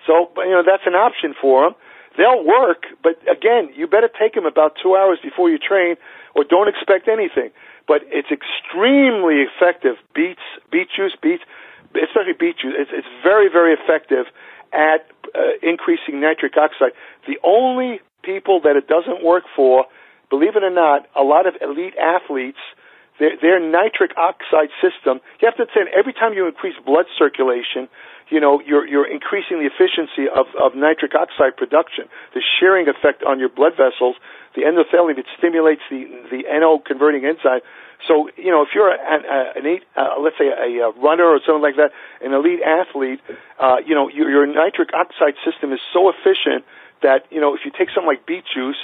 So, 0.08 0.32
you 0.38 0.52
know, 0.52 0.64
that's 0.66 0.84
an 0.86 0.96
option 0.96 1.36
for 1.40 1.66
them. 1.66 1.76
They'll 2.18 2.44
work, 2.44 2.84
but 3.02 3.22
again, 3.30 3.70
you 3.76 3.88
better 3.88 4.10
take 4.10 4.34
them 4.34 4.46
about 4.46 4.76
two 4.82 4.96
hours 4.96 5.20
before 5.24 5.50
you 5.50 5.58
train, 5.58 5.96
or 6.36 6.44
don't 6.44 6.68
expect 6.68 7.08
anything. 7.08 7.52
But 7.88 8.02
it's 8.08 8.28
extremely 8.28 9.48
effective. 9.48 9.96
Beets, 10.14 10.44
beet 10.72 10.90
juice, 10.96 11.16
beets, 11.22 11.44
especially 11.96 12.36
beet 12.38 12.60
juice. 12.60 12.76
It's, 12.76 12.92
it's 12.94 13.08
very, 13.24 13.48
very 13.50 13.74
effective 13.74 14.26
at 14.74 15.08
uh, 15.36 15.56
increasing 15.64 16.20
nitric 16.20 16.58
oxide. 16.58 16.92
The 17.28 17.40
only 17.44 18.02
people 18.24 18.60
that 18.62 18.76
it 18.76 18.88
doesn't 18.88 19.24
work 19.24 19.44
for, 19.56 19.86
believe 20.30 20.56
it 20.56 20.64
or 20.64 20.70
not, 20.70 21.08
a 21.16 21.24
lot 21.24 21.48
of 21.48 21.56
elite 21.62 21.96
athletes 21.96 22.60
their, 23.20 23.36
their 23.42 23.60
nitric 23.60 24.16
oxide 24.18 24.72
system, 24.80 25.20
you 25.40 25.48
have 25.48 25.56
to 25.58 25.64
understand 25.68 25.90
every 25.92 26.14
time 26.14 26.34
you 26.34 26.48
increase 26.48 26.76
blood 26.86 27.06
circulation, 27.18 27.90
you 28.32 28.40
know, 28.40 28.62
you're, 28.64 28.88
you're 28.88 29.06
increasing 29.06 29.60
the 29.60 29.68
efficiency 29.68 30.32
of, 30.32 30.48
of 30.56 30.74
nitric 30.74 31.14
oxide 31.14 31.58
production. 31.58 32.08
The 32.34 32.42
shearing 32.60 32.88
effect 32.88 33.24
on 33.28 33.40
your 33.40 33.50
blood 33.50 33.74
vessels, 33.76 34.16
the 34.56 34.64
endothelin, 34.64 35.20
it 35.20 35.28
stimulates 35.38 35.84
the, 35.92 36.08
the 36.32 36.48
NO 36.48 36.80
converting 36.80 37.28
enzyme. 37.28 37.60
So, 38.08 38.32
you 38.38 38.50
know, 38.50 38.64
if 38.64 38.70
you're 38.74 38.90
an, 38.90 39.22
an 39.28 39.66
eight, 39.68 39.84
uh, 39.96 40.16
let's 40.24 40.38
say 40.40 40.48
a, 40.48 40.90
a 40.90 40.92
runner 40.96 41.28
or 41.28 41.40
something 41.46 41.62
like 41.62 41.76
that, 41.76 41.92
an 42.24 42.34
elite 42.34 42.64
athlete, 42.64 43.20
uh, 43.60 43.84
you 43.86 43.94
know, 43.94 44.10
your, 44.10 44.30
your 44.32 44.48
nitric 44.48 44.90
oxide 44.96 45.36
system 45.46 45.72
is 45.74 45.80
so 45.94 46.10
efficient 46.10 46.66
that, 47.04 47.28
you 47.30 47.42
know, 47.42 47.54
if 47.54 47.62
you 47.66 47.72
take 47.72 47.90
something 47.94 48.08
like 48.08 48.26
beet 48.26 48.46
juice, 48.48 48.80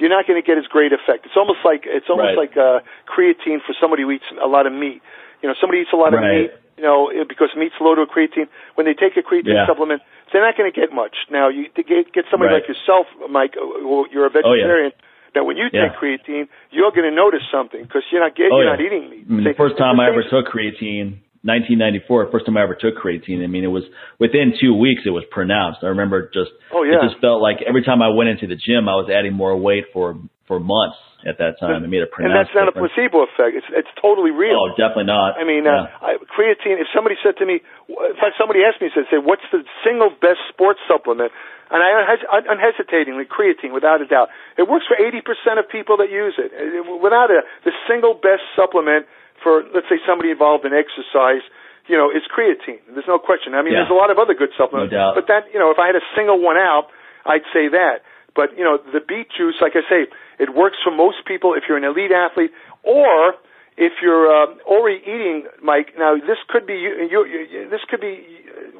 you're 0.00 0.10
not 0.10 0.26
going 0.26 0.40
to 0.40 0.46
get 0.46 0.56
as 0.56 0.66
great 0.66 0.92
effect. 0.92 1.28
It's 1.28 1.36
almost 1.36 1.60
like 1.64 1.84
it's 1.84 2.08
almost 2.08 2.34
right. 2.34 2.48
like 2.48 2.56
uh, 2.56 2.80
creatine 3.06 3.60
for 3.60 3.76
somebody 3.76 4.02
who 4.02 4.10
eats 4.10 4.26
a 4.32 4.48
lot 4.48 4.66
of 4.66 4.72
meat. 4.72 5.04
You 5.44 5.48
know, 5.48 5.54
somebody 5.60 5.84
eats 5.84 5.92
a 5.92 6.00
lot 6.00 6.12
of 6.16 6.20
right. 6.20 6.48
meat. 6.48 6.50
You 6.80 6.88
know, 6.88 7.12
because 7.28 7.52
meat's 7.60 7.76
loaded 7.76 8.08
with 8.08 8.12
creatine. 8.16 8.48
When 8.72 8.88
they 8.88 8.96
take 8.96 9.12
a 9.12 9.20
creatine 9.20 9.52
yeah. 9.52 9.68
supplement, 9.68 10.00
they're 10.32 10.40
not 10.40 10.56
going 10.56 10.72
to 10.72 10.72
get 10.72 10.96
much. 10.96 11.28
Now, 11.28 11.52
you 11.52 11.68
get, 11.76 12.08
get 12.08 12.24
somebody 12.32 12.56
right. 12.56 12.64
like 12.64 12.72
yourself, 12.72 13.04
Mike, 13.28 13.52
who 13.52 14.08
you're 14.08 14.24
a 14.24 14.32
vegetarian. 14.32 14.96
Oh, 14.96 14.96
yeah. 14.96 15.36
Now, 15.36 15.44
when 15.44 15.60
you 15.60 15.68
yeah. 15.68 15.92
take 15.92 16.00
creatine, 16.00 16.48
you're 16.72 16.90
going 16.90 17.04
to 17.04 17.14
notice 17.14 17.44
something 17.52 17.82
because 17.82 18.02
you're 18.10 18.24
not 18.24 18.34
getting, 18.34 18.56
oh, 18.56 18.64
you're 18.64 18.72
yeah. 18.72 18.80
not 18.80 18.82
eating 18.82 19.04
meat. 19.12 19.28
The 19.28 19.54
first 19.60 19.76
time 19.76 20.00
I 20.00 20.08
ever 20.08 20.24
took 20.24 20.48
creatine, 20.48 21.20
1994, 21.40 22.28
first 22.28 22.44
time 22.44 22.60
I 22.60 22.62
ever 22.62 22.76
took 22.76 23.00
creatine. 23.00 23.40
I 23.40 23.48
mean, 23.48 23.64
it 23.64 23.72
was 23.72 23.84
within 24.20 24.52
two 24.60 24.76
weeks 24.76 25.08
it 25.08 25.16
was 25.16 25.24
pronounced. 25.32 25.80
I 25.80 25.88
remember 25.96 26.28
just 26.36 26.52
oh 26.68 26.84
yeah, 26.84 27.00
it 27.00 27.08
just 27.08 27.20
felt 27.24 27.40
like 27.40 27.64
every 27.64 27.80
time 27.80 28.04
I 28.04 28.12
went 28.12 28.28
into 28.28 28.44
the 28.44 28.60
gym, 28.60 28.92
I 28.92 28.96
was 29.00 29.08
adding 29.08 29.32
more 29.32 29.56
weight 29.56 29.88
for 29.92 30.20
for 30.44 30.60
months 30.60 31.00
at 31.24 31.40
that 31.40 31.56
time. 31.56 31.80
It 31.80 31.88
made 31.88 32.04
a 32.04 32.10
pronounced. 32.12 32.28
And 32.28 32.36
that's 32.36 32.52
not 32.52 32.68
difference. 32.68 32.92
a 32.92 33.08
placebo 33.08 33.24
effect. 33.24 33.52
It's 33.56 33.70
it's 33.72 33.92
totally 34.04 34.36
real. 34.36 34.58
Oh, 34.58 34.76
definitely 34.76 35.08
not. 35.08 35.40
I 35.40 35.48
mean, 35.48 35.64
yeah. 35.64 35.88
uh, 35.96 36.04
I, 36.04 36.20
creatine. 36.28 36.76
If 36.76 36.92
somebody 36.92 37.16
said 37.24 37.40
to 37.40 37.46
me, 37.48 37.64
in 37.88 38.16
fact, 38.20 38.36
somebody 38.36 38.60
asked 38.60 38.84
me, 38.84 38.92
said, 38.92 39.08
"Say, 39.08 39.16
what's 39.16 39.44
the 39.48 39.64
single 39.80 40.12
best 40.12 40.44
sports 40.52 40.84
supplement?" 40.84 41.32
And 41.70 41.78
I 41.78 42.18
unhesitatingly, 42.50 43.30
creatine, 43.30 43.70
without 43.70 44.02
a 44.02 44.06
doubt, 44.06 44.28
it 44.58 44.66
works 44.66 44.90
for 44.90 44.98
80% 44.98 45.22
of 45.62 45.70
people 45.70 46.02
that 46.02 46.10
use 46.10 46.34
it. 46.34 46.50
Without 46.98 47.30
a 47.30 47.46
the 47.62 47.70
single 47.86 48.18
best 48.18 48.42
supplement 48.58 49.06
for, 49.42 49.64
let's 49.74 49.88
say, 49.88 49.98
somebody 50.06 50.30
involved 50.30 50.64
in 50.64 50.72
exercise, 50.72 51.44
you 51.88 51.96
know, 51.96 52.12
is 52.12 52.22
creatine. 52.28 52.78
There's 52.92 53.08
no 53.08 53.18
question. 53.18 53.54
I 53.54 53.62
mean, 53.62 53.72
yeah. 53.72 53.84
there's 53.84 53.94
a 53.94 53.98
lot 53.98 54.10
of 54.12 54.18
other 54.18 54.34
good 54.34 54.54
supplements, 54.54 54.92
no 54.92 54.98
doubt. 54.98 55.12
but 55.16 55.26
that, 55.26 55.50
you 55.52 55.58
know, 55.58 55.70
if 55.70 55.78
I 55.80 55.90
had 55.90 55.96
a 55.96 56.06
single 56.14 56.38
one 56.38 56.56
out, 56.56 56.92
I'd 57.26 57.46
say 57.52 57.68
that. 57.72 58.06
But 58.34 58.56
you 58.56 58.64
know, 58.64 58.78
the 58.78 59.00
beet 59.00 59.26
juice, 59.34 59.58
like 59.60 59.74
I 59.74 59.82
say, 59.90 60.06
it 60.38 60.54
works 60.54 60.78
for 60.84 60.94
most 60.94 61.26
people 61.26 61.54
if 61.54 61.64
you're 61.68 61.78
an 61.78 61.84
elite 61.84 62.12
athlete, 62.14 62.54
or 62.82 63.34
if 63.76 63.98
you're 64.02 64.30
uh, 64.30 64.54
already 64.66 65.02
eating, 65.02 65.50
Mike. 65.62 65.98
Now, 65.98 66.14
this 66.14 66.38
could 66.48 66.66
be 66.66 66.74
you, 66.74 67.08
you, 67.10 67.20
you, 67.26 67.70
this 67.70 67.80
could 67.90 68.00
be 68.00 68.22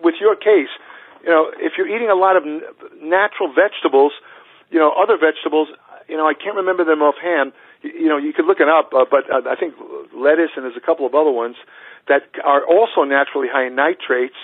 with 0.03 0.15
your 0.21 0.37
case. 0.37 0.71
You 1.25 1.31
know, 1.31 1.51
if 1.59 1.75
you're 1.77 1.89
eating 1.89 2.09
a 2.09 2.15
lot 2.15 2.37
of 2.37 2.45
natural 3.03 3.53
vegetables, 3.53 4.13
you 4.71 4.79
know, 4.79 4.93
other 4.95 5.19
vegetables. 5.19 5.69
You 6.09 6.17
know, 6.17 6.27
I 6.27 6.35
can't 6.35 6.57
remember 6.57 6.85
them 6.85 7.03
offhand 7.03 7.53
you 7.83 8.09
know, 8.09 8.19
you 8.19 8.33
could 8.33 8.45
look 8.45 8.61
it 8.61 8.69
up, 8.69 8.93
uh, 8.93 9.05
but 9.11 9.25
uh, 9.31 9.49
I 9.49 9.57
think 9.57 9.75
lettuce 10.15 10.53
and 10.57 10.65
there's 10.65 10.77
a 10.77 10.85
couple 10.85 11.07
of 11.07 11.15
other 11.15 11.31
ones 11.31 11.57
that 12.09 12.23
are 12.45 12.65
also 12.65 13.05
naturally 13.05 13.49
high 13.51 13.67
in 13.67 13.75
nitrates. 13.75 14.37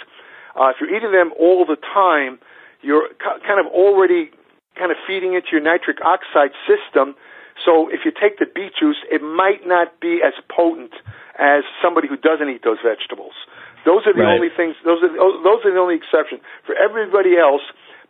Uh, 0.55 0.73
if 0.73 0.77
you're 0.81 0.95
eating 0.95 1.13
them 1.13 1.33
all 1.39 1.67
the 1.67 1.77
time, 1.77 2.39
you're 2.83 3.09
kind 3.21 3.61
of 3.61 3.67
already 3.67 4.31
kind 4.79 4.91
of 4.91 4.97
feeding 5.07 5.35
into 5.35 5.49
your 5.53 5.61
nitric 5.61 5.99
oxide 6.05 6.53
system. 6.65 7.17
So 7.65 7.89
if 7.89 8.05
you 8.05 8.13
take 8.13 8.39
the 8.39 8.47
beet 8.47 8.73
juice, 8.79 9.01
it 9.11 9.23
might 9.23 9.67
not 9.67 10.01
be 10.01 10.21
as 10.25 10.33
potent 10.49 10.93
as 11.39 11.65
somebody 11.83 12.09
who 12.09 12.17
doesn't 12.17 12.49
eat 12.49 12.63
those 12.65 12.79
vegetables. 12.85 13.33
Those 13.85 14.03
are 14.07 14.13
the 14.13 14.25
right. 14.25 14.35
only 14.35 14.49
things. 14.55 14.77
Those 14.85 15.03
are 15.03 15.13
those 15.13 15.63
are 15.65 15.73
the 15.73 15.79
only 15.79 15.97
exception. 15.97 16.41
For 16.67 16.75
everybody 16.75 17.39
else, 17.39 17.63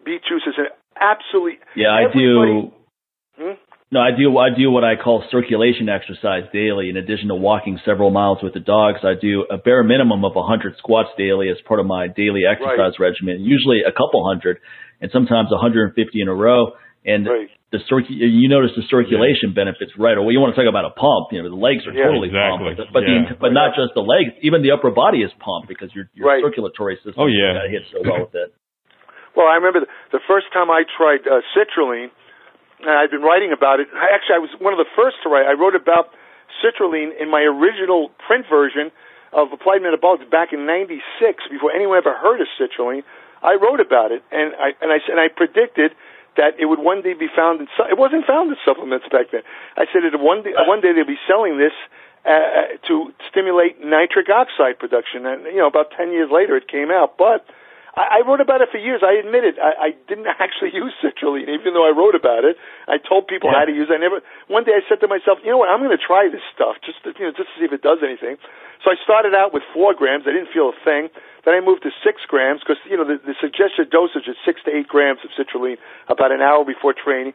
beet 0.04 0.22
juice 0.26 0.42
is 0.46 0.54
an 0.56 0.72
absolutely. 0.98 1.58
Yeah, 1.74 1.92
I 1.92 2.12
do. 2.12 2.72
Hmm? 3.36 3.60
No, 3.92 4.00
I 4.02 4.10
do. 4.10 4.34
I 4.38 4.50
do 4.50 4.70
what 4.70 4.82
I 4.82 4.98
call 4.98 5.22
circulation 5.30 5.88
exercise 5.88 6.42
daily. 6.52 6.90
In 6.90 6.96
addition 6.96 7.28
to 7.28 7.38
walking 7.38 7.78
several 7.86 8.10
miles 8.10 8.38
with 8.42 8.54
the 8.54 8.60
dogs, 8.60 9.06
I 9.06 9.14
do 9.14 9.46
a 9.46 9.58
bare 9.58 9.84
minimum 9.86 10.24
of 10.24 10.34
100 10.34 10.74
squats 10.78 11.10
daily 11.16 11.50
as 11.54 11.56
part 11.62 11.78
of 11.78 11.86
my 11.86 12.08
daily 12.10 12.42
exercise 12.42 12.98
right. 12.98 13.14
regimen. 13.14 13.46
Usually 13.46 13.86
a 13.86 13.94
couple 13.94 14.26
hundred, 14.26 14.58
and 14.98 15.10
sometimes 15.14 15.54
150 15.54 15.94
in 15.94 16.26
a 16.26 16.34
row. 16.34 16.74
And 17.06 17.30
right. 17.30 17.46
the 17.70 17.78
circ- 17.86 18.10
you 18.10 18.50
notice 18.50 18.74
the 18.74 18.82
circulation 18.90 19.54
yeah. 19.54 19.62
benefits 19.62 19.94
right 19.94 20.18
away. 20.18 20.34
You 20.34 20.42
want 20.42 20.58
to 20.58 20.58
talk 20.58 20.66
about 20.66 20.90
a 20.90 20.94
pump? 20.98 21.30
You 21.30 21.46
know, 21.46 21.54
the 21.54 21.54
legs 21.54 21.86
are 21.86 21.94
yeah, 21.94 22.10
totally 22.10 22.34
exactly. 22.34 22.74
pumped, 22.74 22.90
but 22.90 23.06
yeah. 23.06 23.30
the, 23.30 23.38
but 23.38 23.54
not 23.54 23.78
just 23.78 23.94
the 23.94 24.02
legs, 24.02 24.34
even 24.42 24.66
the 24.66 24.74
upper 24.74 24.90
body 24.90 25.22
is 25.22 25.30
pumped 25.38 25.70
because 25.70 25.94
your 25.94 26.10
your 26.18 26.26
right. 26.26 26.42
circulatory 26.42 26.98
system 27.06 27.22
oh, 27.22 27.30
yeah. 27.30 27.62
got 27.62 27.70
hit 27.70 27.86
so 27.94 28.02
well 28.02 28.26
with 28.26 28.34
it. 28.34 28.50
Well, 29.38 29.46
I 29.46 29.62
remember 29.62 29.86
the, 29.86 30.18
the 30.18 30.24
first 30.26 30.50
time 30.50 30.74
I 30.74 30.82
tried 30.82 31.22
uh, 31.30 31.46
citrulline 31.54 32.10
and 32.80 32.90
I've 32.90 33.10
been 33.10 33.22
writing 33.22 33.52
about 33.52 33.80
it. 33.80 33.88
Actually, 33.92 34.36
I 34.36 34.42
was 34.44 34.52
one 34.60 34.72
of 34.72 34.78
the 34.78 34.90
first 34.96 35.16
to 35.24 35.28
write. 35.28 35.46
I 35.46 35.54
wrote 35.54 35.74
about 35.74 36.12
citrulline 36.62 37.12
in 37.20 37.30
my 37.30 37.42
original 37.42 38.10
print 38.26 38.46
version 38.48 38.92
of 39.32 39.52
Applied 39.52 39.82
Metabolics 39.82 40.28
back 40.30 40.52
in 40.52 40.66
'96, 40.66 41.44
before 41.50 41.72
anyone 41.72 41.98
ever 41.98 42.14
heard 42.14 42.40
of 42.40 42.48
citrulline. 42.60 43.02
I 43.42 43.54
wrote 43.60 43.80
about 43.80 44.12
it, 44.12 44.22
and 44.32 44.54
I 44.56 44.72
and 44.80 44.92
I 44.92 44.98
and 45.08 45.20
I 45.20 45.28
predicted 45.28 45.92
that 46.36 46.60
it 46.60 46.66
would 46.66 46.78
one 46.78 47.02
day 47.02 47.14
be 47.14 47.28
found 47.28 47.60
in. 47.60 47.68
It 47.90 47.98
wasn't 47.98 48.26
found 48.26 48.50
in 48.50 48.56
supplements 48.64 49.06
back 49.10 49.32
then. 49.32 49.42
I 49.76 49.86
said 49.92 50.04
it 50.04 50.18
one 50.18 50.42
day 50.42 50.52
one 50.56 50.80
day 50.80 50.92
they'll 50.92 51.06
be 51.08 51.20
selling 51.28 51.58
this 51.58 51.72
uh, 52.24 52.76
to 52.88 53.12
stimulate 53.30 53.84
nitric 53.84 54.28
oxide 54.28 54.78
production, 54.78 55.26
and 55.26 55.44
you 55.44 55.58
know 55.58 55.68
about 55.68 55.92
ten 55.96 56.12
years 56.12 56.30
later 56.32 56.56
it 56.56 56.68
came 56.68 56.90
out, 56.90 57.16
but 57.16 57.44
I, 57.96 58.20
I 58.20 58.28
wrote 58.28 58.44
about 58.44 58.60
it 58.60 58.68
for 58.68 58.76
years. 58.76 59.00
I 59.00 59.16
admit 59.16 59.48
it. 59.48 59.56
I, 59.56 59.90
I 59.90 59.90
didn't 60.04 60.28
actually 60.44 60.76
use 60.76 60.92
citrulline, 61.00 61.48
even 61.48 61.72
though 61.72 61.88
I 61.88 61.96
wrote 61.96 62.14
about 62.14 62.44
it. 62.44 62.60
I 62.86 63.00
told 63.00 63.26
people 63.26 63.48
yeah. 63.50 63.64
how 63.64 63.66
to 63.66 63.72
use 63.72 63.88
it. 63.88 63.96
I 63.96 64.00
never. 64.00 64.20
One 64.52 64.68
day 64.68 64.76
I 64.76 64.84
said 64.86 65.00
to 65.00 65.08
myself, 65.08 65.40
you 65.42 65.50
know 65.50 65.58
what? 65.58 65.72
I'm 65.72 65.80
going 65.80 65.96
to 65.96 66.00
try 66.00 66.28
this 66.28 66.44
stuff 66.52 66.76
just 66.84 67.00
to, 67.08 67.16
you 67.16 67.26
know 67.26 67.34
just 67.34 67.48
to 67.50 67.56
see 67.56 67.66
if 67.66 67.72
it 67.72 67.80
does 67.80 68.04
anything. 68.04 68.36
So 68.84 68.92
I 68.92 69.00
started 69.02 69.32
out 69.32 69.56
with 69.56 69.64
four 69.72 69.96
grams. 69.96 70.28
I 70.28 70.36
didn't 70.36 70.52
feel 70.52 70.70
a 70.70 70.78
thing. 70.84 71.08
Then 71.48 71.56
I 71.56 71.64
moved 71.64 71.82
to 71.88 71.92
six 72.04 72.20
grams 72.28 72.60
because 72.60 72.78
you 72.84 73.00
know 73.00 73.08
the, 73.08 73.16
the 73.16 73.34
suggested 73.40 73.88
dosage 73.88 74.28
is 74.28 74.36
six 74.44 74.60
to 74.68 74.70
eight 74.70 74.86
grams 74.86 75.24
of 75.24 75.32
citrulline 75.32 75.80
about 76.12 76.30
an 76.30 76.44
hour 76.44 76.62
before 76.68 76.92
training. 76.92 77.32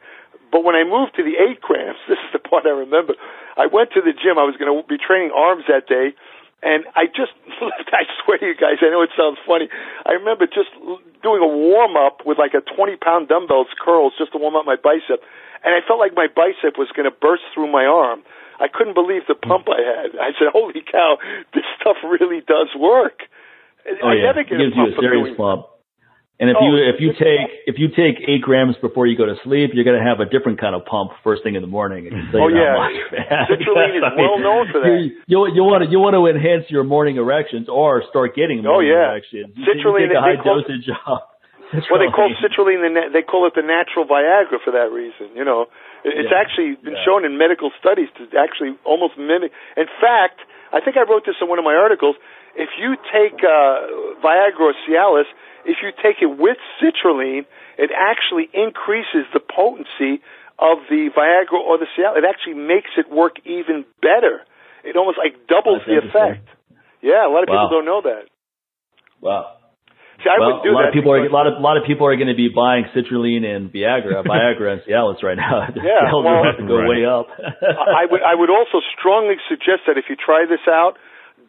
But 0.53 0.67
when 0.67 0.75
I 0.75 0.83
moved 0.83 1.15
to 1.15 1.23
the 1.23 1.41
eight 1.41 1.63
grams, 1.63 1.97
this 2.11 2.21
is 2.21 2.31
the 2.37 2.43
part 2.43 2.69
I 2.69 2.75
remember. 2.77 3.17
I 3.57 3.65
went 3.65 3.97
to 3.97 4.01
the 4.05 4.13
gym. 4.13 4.37
I 4.37 4.45
was 4.45 4.55
going 4.61 4.69
to 4.69 4.77
be 4.85 5.01
training 5.01 5.33
arms 5.33 5.65
that 5.65 5.89
day 5.89 6.13
and 6.61 6.85
I 6.93 7.09
just, 7.09 7.33
I 7.89 8.05
swear 8.21 8.37
to 8.37 8.45
you 8.45 8.57
guys, 8.57 8.77
I 8.81 8.93
know 8.93 9.01
it 9.01 9.13
sounds 9.17 9.41
funny. 9.45 9.65
I 10.05 10.13
remember 10.13 10.45
just 10.45 10.69
doing 11.25 11.41
a 11.41 11.49
warm 11.49 11.97
up 11.97 12.21
with 12.25 12.37
like 12.37 12.53
a 12.53 12.61
20 12.61 12.97
pound 13.01 13.29
dumbbells 13.29 13.73
curls 13.81 14.13
just 14.17 14.31
to 14.33 14.37
warm 14.37 14.55
up 14.55 14.65
my 14.65 14.77
bicep. 14.77 15.21
And 15.65 15.73
I 15.73 15.81
felt 15.85 15.97
like 15.97 16.13
my 16.13 16.29
bicep 16.29 16.77
was 16.77 16.89
going 16.93 17.09
to 17.09 17.13
burst 17.13 17.45
through 17.53 17.69
my 17.69 17.85
arm. 17.85 18.21
I 18.61 18.69
couldn't 18.69 18.93
believe 18.93 19.25
the 19.25 19.33
pump 19.33 19.65
I 19.69 19.81
had. 19.81 20.09
I 20.29 20.37
said, 20.37 20.53
holy 20.53 20.85
cow, 20.85 21.17
this 21.53 21.65
stuff 21.81 21.97
really 22.05 22.45
does 22.45 22.69
work. 22.77 23.25
Oh, 23.81 24.05
I 24.05 24.21
yeah. 24.21 24.29
never 24.29 24.45
get 24.45 24.61
it 24.61 24.69
gives 24.69 24.77
a 24.77 24.85
pump 24.85 24.93
you 24.93 24.97
a 24.97 25.01
serious 25.01 25.33
pump. 25.37 25.65
And 26.41 26.49
if 26.49 26.57
Oh, 26.57 26.65
you 26.65 26.73
if 26.89 26.97
you 26.97 27.13
take 27.13 27.69
if 27.69 27.77
you 27.77 27.93
take 27.93 28.17
eight 28.25 28.41
grams 28.41 28.73
before 28.81 29.05
you 29.05 29.13
go 29.15 29.29
to 29.29 29.37
sleep, 29.45 29.71
you're 29.77 29.85
going 29.85 30.01
to 30.01 30.03
have 30.03 30.19
a 30.19 30.25
different 30.25 30.57
kind 30.59 30.73
of 30.73 30.83
pump 30.89 31.13
first 31.23 31.45
thing 31.45 31.53
in 31.53 31.61
the 31.61 31.69
morning. 31.69 32.09
I 32.09 32.09
can 32.09 32.25
tell 32.33 32.41
Oh, 32.41 32.49
yeah. 32.49 32.73
Citrulline 33.45 33.93
is 33.93 34.01
I 34.01 34.09
mean, 34.17 34.25
well 34.25 34.41
known 34.41 34.65
for 34.73 34.81
that. 34.81 34.89
You, 35.29 35.45
you 35.53 35.61
want 35.61 35.85
to 35.85 35.87
you 35.93 36.01
want 36.01 36.17
to 36.17 36.25
enhance 36.25 36.65
your 36.73 36.83
morning 36.83 37.21
erections 37.21 37.69
or 37.69 38.01
start 38.09 38.33
getting 38.33 38.65
Oh, 38.65 38.81
yeah. 38.81 39.13
erections. 39.13 39.53
Citrulline, 39.53 40.09
you 40.09 40.17
take 40.17 40.17
a 40.17 40.25
high 40.25 40.41
dosage 40.41 40.89
of 41.05 41.29
well, 41.71 42.03
they 42.03 42.11
call 42.11 42.27
citrulline 42.43 42.83
the 42.83 43.15
they 43.15 43.23
call 43.23 43.47
it 43.47 43.55
the 43.55 43.63
natural 43.63 44.03
Viagra 44.03 44.59
for 44.59 44.75
that 44.75 44.91
reason. 44.91 45.31
You 45.37 45.45
know, 45.45 45.71
it's 46.03 46.27
yeah. 46.27 46.41
actually 46.41 46.75
been 46.75 46.99
yeah. 46.99 47.05
shown 47.07 47.23
in 47.23 47.37
medical 47.39 47.71
studies 47.79 48.11
to 48.19 48.27
actually 48.35 48.75
almost 48.83 49.15
mimic. 49.15 49.55
In 49.79 49.87
fact, 50.03 50.43
I 50.75 50.83
think 50.83 50.97
I 50.99 51.07
wrote 51.07 51.23
this 51.23 51.39
in 51.39 51.47
one 51.47 51.59
of 51.59 51.65
my 51.65 51.75
articles. 51.75 52.19
If 52.55 52.69
you 52.79 52.95
take 53.11 53.39
uh, 53.39 54.19
Viagra 54.19 54.59
or 54.59 54.73
Cialis, 54.87 55.29
if 55.65 55.77
you 55.81 55.91
take 56.03 56.21
it 56.21 56.27
with 56.27 56.57
citrulline, 56.81 57.45
it 57.77 57.91
actually 57.95 58.49
increases 58.53 59.25
the 59.33 59.39
potency 59.39 60.21
of 60.59 60.83
the 60.89 61.09
Viagra 61.09 61.59
or 61.59 61.77
the 61.77 61.87
Cialis. 61.97 62.19
It 62.19 62.25
actually 62.27 62.59
makes 62.59 62.91
it 62.97 63.09
work 63.09 63.37
even 63.45 63.85
better. 64.01 64.43
It 64.83 64.95
almost 64.97 65.17
like 65.17 65.47
doubles 65.47 65.81
the 65.85 65.97
effect. 65.97 66.47
Yeah, 67.01 67.25
a 67.25 67.31
lot 67.31 67.43
of 67.43 67.49
wow. 67.49 67.65
people 67.65 67.81
don't 67.81 67.85
know 67.85 68.01
that. 68.05 68.29
Wow. 69.21 69.57
See, 70.21 70.29
I 70.29 70.37
well, 70.37 70.61
would 70.61 70.63
do 70.65 70.69
a 70.69 70.77
lot 70.77 70.85
that 70.85 70.93
of 70.93 70.97
people 70.97 71.13
are 71.17 71.25
a 71.25 71.33
lot 71.33 71.49
of 71.49 71.57
a 71.57 71.63
lot 71.65 71.81
of 71.81 71.83
people 71.89 72.05
are 72.05 72.13
going 72.13 72.29
to 72.29 72.37
be 72.37 72.53
buying 72.53 72.85
citrulline 72.93 73.41
and 73.41 73.73
Viagra, 73.73 74.21
Viagra 74.21 74.77
and 74.77 74.81
Cialis 74.85 75.25
right 75.25 75.37
now. 75.37 75.65
yeah, 75.77 76.13
well, 76.13 76.45
have 76.45 76.61
to 76.61 76.67
go 76.69 76.77
right. 76.77 76.89
way 76.89 77.01
up. 77.09 77.25
I 77.41 78.05
would 78.05 78.21
I 78.21 78.37
would 78.37 78.53
also 78.53 78.85
strongly 78.93 79.41
suggest 79.49 79.89
that 79.89 79.97
if 79.97 80.05
you 80.09 80.15
try 80.15 80.45
this 80.45 80.61
out, 80.69 81.01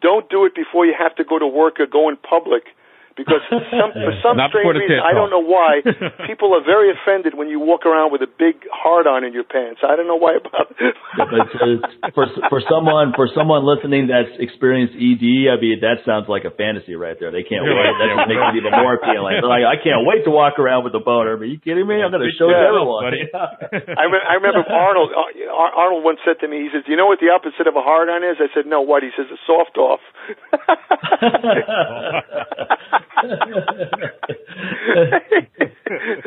don't 0.03 0.29
do 0.29 0.45
it 0.45 0.53
before 0.53 0.85
you 0.85 0.93
have 0.97 1.15
to 1.15 1.23
go 1.23 1.39
to 1.39 1.47
work 1.47 1.79
or 1.79 1.87
go 1.87 2.09
in 2.09 2.17
public 2.17 2.63
because 3.13 3.45
some, 3.49 3.93
for 3.93 4.13
some 4.25 4.35
Not 4.37 4.49
strange 4.49 4.73
reason, 4.73 4.97
I 4.97 5.13
don't 5.13 5.29
know 5.29 5.45
why, 5.45 5.85
people 6.29 6.53
are 6.57 6.65
very 6.65 6.89
offended 6.89 7.37
when 7.37 7.47
you 7.47 7.61
walk 7.61 7.85
around 7.85 8.11
with 8.11 8.25
a 8.25 8.29
big 8.29 8.65
hard 8.73 9.05
on 9.05 9.21
in 9.23 9.33
your 9.33 9.45
pants. 9.45 9.81
I 9.85 9.95
don't 9.95 10.09
know 10.09 10.17
why 10.17 10.41
about. 10.41 10.73
yeah, 10.81 11.25
but 11.29 11.47
uh, 11.53 12.09
for 12.17 12.25
for 12.49 12.59
someone 12.65 13.13
for 13.13 13.29
someone 13.31 13.61
listening 13.61 14.09
that's 14.09 14.33
experienced 14.41 14.97
ED, 14.97 15.53
I 15.53 15.55
mean 15.61 15.81
that 15.85 16.01
sounds 16.05 16.25
like 16.25 16.45
a 16.45 16.53
fantasy 16.53 16.97
right 16.97 17.17
there. 17.17 17.29
They 17.29 17.45
can't 17.45 17.61
wait. 17.61 17.77
That 18.01 18.25
makes 18.25 18.41
it 18.53 18.65
even 18.65 18.73
more 18.73 18.97
appealing. 18.97 19.41
They're 19.41 19.49
like 19.49 19.65
I 19.65 19.77
can't 19.77 20.03
wait 20.03 20.25
to 20.25 20.31
walk 20.33 20.57
around 20.57 20.83
with 20.83 20.97
a 20.97 21.03
boner. 21.03 21.37
Are 21.37 21.45
you 21.45 21.61
kidding 21.61 21.85
me? 21.85 22.01
I'm 22.01 22.09
going 22.09 22.25
to 22.25 22.33
show 22.33 22.49
yeah, 22.49 22.65
everyone. 22.69 23.05
I, 23.05 24.05
re- 24.09 24.25
I 24.25 24.33
remember 24.41 24.65
Arnold. 24.65 25.13
Uh, 25.13 25.53
Arnold 25.53 26.03
once 26.03 26.19
said 26.25 26.41
to 26.41 26.47
me, 26.49 26.65
he 26.65 26.69
says, 26.73 26.83
"Do 26.85 26.91
you 26.91 26.97
know 26.97 27.07
what 27.07 27.21
the 27.21 27.29
opposite 27.29 27.69
of 27.69 27.75
a 27.77 27.83
hard 27.85 28.09
on 28.09 28.25
is?" 28.25 28.41
I 28.41 28.49
said, 28.53 28.65
"No, 28.65 28.81
what?" 28.81 29.03
He 29.03 29.13
says, 29.13 29.29
"A 29.29 29.39
soft 29.45 29.77
off." 29.77 30.01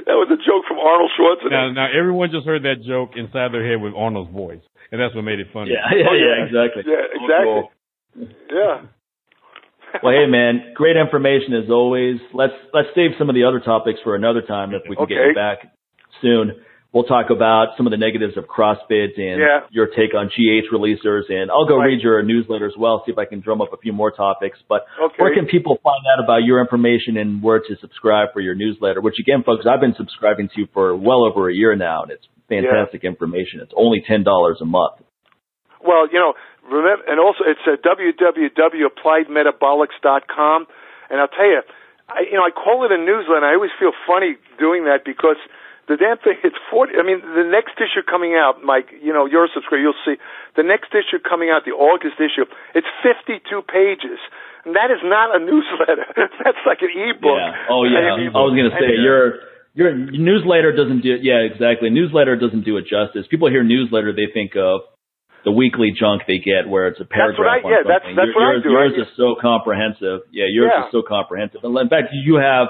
That 0.06 0.16
was 0.16 0.28
a 0.32 0.36
joke 0.40 0.64
from 0.68 0.78
Arnold 0.78 1.10
Schwarzenegger. 1.18 1.50
Now, 1.50 1.72
now 1.72 1.88
everyone 1.92 2.30
just 2.30 2.46
heard 2.46 2.62
that 2.64 2.82
joke 2.86 3.16
inside 3.16 3.52
their 3.52 3.66
head 3.66 3.80
with 3.80 3.94
Arnold's 3.94 4.32
voice, 4.32 4.62
and 4.90 5.00
that's 5.00 5.14
what 5.14 5.22
made 5.22 5.40
it 5.40 5.48
funny. 5.52 5.72
Yeah, 5.72 5.84
yeah, 5.92 6.06
oh, 6.08 6.14
yeah, 6.16 6.44
exactly. 6.44 6.82
Yeah, 6.86 7.04
exactly. 7.12 7.68
Yeah. 8.48 8.88
well, 10.02 10.12
hey 10.12 10.26
man, 10.26 10.72
great 10.74 10.96
information 10.96 11.54
as 11.54 11.70
always. 11.70 12.16
Let's 12.32 12.56
let's 12.72 12.88
save 12.94 13.12
some 13.18 13.28
of 13.28 13.34
the 13.34 13.44
other 13.44 13.60
topics 13.60 14.00
for 14.02 14.14
another 14.16 14.42
time 14.42 14.72
if 14.72 14.82
we 14.88 14.96
can 14.96 15.04
okay. 15.04 15.14
get 15.14 15.26
you 15.28 15.34
back 15.34 15.58
soon 16.22 16.52
we'll 16.96 17.04
talk 17.04 17.28
about 17.28 17.76
some 17.76 17.84
of 17.86 17.92
the 17.92 18.00
negatives 18.00 18.40
of 18.40 18.48
CrossFit 18.48 19.20
and 19.20 19.36
yeah. 19.36 19.68
your 19.68 19.92
take 19.92 20.16
on 20.16 20.32
GH 20.32 20.72
releasers. 20.72 21.28
And 21.28 21.52
I'll 21.52 21.68
go 21.68 21.76
right. 21.76 21.92
read 21.92 22.00
your 22.00 22.16
newsletter 22.22 22.64
as 22.64 22.72
well, 22.72 23.02
see 23.04 23.12
if 23.12 23.18
I 23.18 23.26
can 23.26 23.40
drum 23.40 23.60
up 23.60 23.74
a 23.74 23.76
few 23.76 23.92
more 23.92 24.10
topics. 24.10 24.58
But 24.66 24.86
okay. 24.96 25.16
where 25.18 25.34
can 25.34 25.44
people 25.44 25.78
find 25.84 26.00
out 26.08 26.24
about 26.24 26.44
your 26.48 26.58
information 26.58 27.18
and 27.18 27.42
where 27.42 27.60
to 27.60 27.76
subscribe 27.82 28.32
for 28.32 28.40
your 28.40 28.54
newsletter? 28.54 29.02
Which 29.02 29.16
again, 29.20 29.42
folks, 29.44 29.66
I've 29.68 29.82
been 29.84 29.92
subscribing 29.98 30.48
to 30.56 30.66
for 30.72 30.96
well 30.96 31.22
over 31.22 31.50
a 31.50 31.54
year 31.54 31.76
now, 31.76 32.02
and 32.02 32.10
it's 32.10 32.26
fantastic 32.48 33.02
yeah. 33.04 33.10
information. 33.10 33.60
It's 33.60 33.74
only 33.76 34.00
ten 34.00 34.22
dollars 34.24 34.62
a 34.62 34.64
month. 34.64 35.02
Well, 35.84 36.08
you 36.10 36.18
know, 36.18 36.32
remember, 36.64 37.04
and 37.06 37.20
also 37.20 37.44
it's 37.44 37.60
at 37.68 37.82
www.appliedmetabolics.com. 37.84 40.66
And 41.08 41.20
I'll 41.20 41.28
tell 41.28 41.46
you, 41.46 41.62
I, 42.08 42.22
you 42.24 42.32
know, 42.40 42.42
I 42.42 42.50
call 42.50 42.84
it 42.86 42.90
a 42.90 42.98
newsletter. 42.98 43.44
I 43.44 43.54
always 43.54 43.70
feel 43.78 43.92
funny 44.08 44.36
doing 44.58 44.84
that 44.84 45.04
because 45.04 45.36
the 45.88 45.96
damn 45.96 46.18
thing 46.18 46.38
it's 46.42 46.58
40 46.70 46.98
i 46.98 47.02
mean 47.06 47.22
the 47.22 47.46
next 47.46 47.78
issue 47.78 48.02
coming 48.02 48.34
out 48.34 48.62
mike 48.62 48.90
you 48.90 49.14
know 49.14 49.26
you're 49.26 49.46
a 49.46 49.52
subscriber 49.52 49.82
you'll 49.82 50.02
see 50.04 50.18
the 50.58 50.66
next 50.66 50.90
issue 50.92 51.22
coming 51.22 51.50
out 51.50 51.62
the 51.64 51.74
august 51.74 52.18
issue 52.18 52.46
it's 52.74 52.88
52 53.02 53.42
pages 53.62 54.18
and 54.66 54.74
that 54.74 54.90
is 54.90 55.00
not 55.02 55.34
a 55.34 55.40
newsletter 55.50 56.06
that's 56.42 56.62
like 56.66 56.82
an 56.82 56.92
ebook 56.92 57.38
yeah. 57.38 57.70
oh 57.70 57.86
yeah 57.86 58.18
i 58.34 58.42
was 58.42 58.54
going 58.54 58.68
to 58.68 58.76
say 58.76 58.98
your 58.98 59.46
your 59.74 59.94
newsletter 59.94 60.74
doesn't 60.74 61.02
do 61.02 61.18
yeah 61.22 61.46
exactly 61.46 61.90
newsletter 61.90 62.34
doesn't 62.34 62.66
do 62.66 62.76
it 62.76 62.86
justice 62.90 63.26
people 63.30 63.48
hear 63.48 63.62
newsletter 63.62 64.10
they 64.10 64.30
think 64.32 64.58
of 64.58 64.82
the 65.46 65.54
weekly 65.54 65.94
junk 65.94 66.26
they 66.26 66.42
get 66.42 66.66
where 66.66 66.90
it's 66.90 66.98
a 66.98 67.06
paragraph 67.06 67.62
that's 67.62 67.62
what 67.62 67.70
I, 67.70 67.78
yeah. 67.78 67.86
That's, 67.86 68.08
that's 68.18 68.34
yours, 68.34 68.34
what 68.34 68.50
I 68.50 68.66
do. 68.66 68.70
yours 68.74 68.92
is 68.98 69.08
so 69.14 69.38
comprehensive. 69.38 70.26
Yeah, 70.34 70.50
yours 70.50 70.74
yeah. 70.74 70.86
is 70.86 70.90
so 70.90 71.06
comprehensive. 71.06 71.62
In 71.62 71.86
fact, 71.86 72.10
you 72.10 72.42
have 72.42 72.66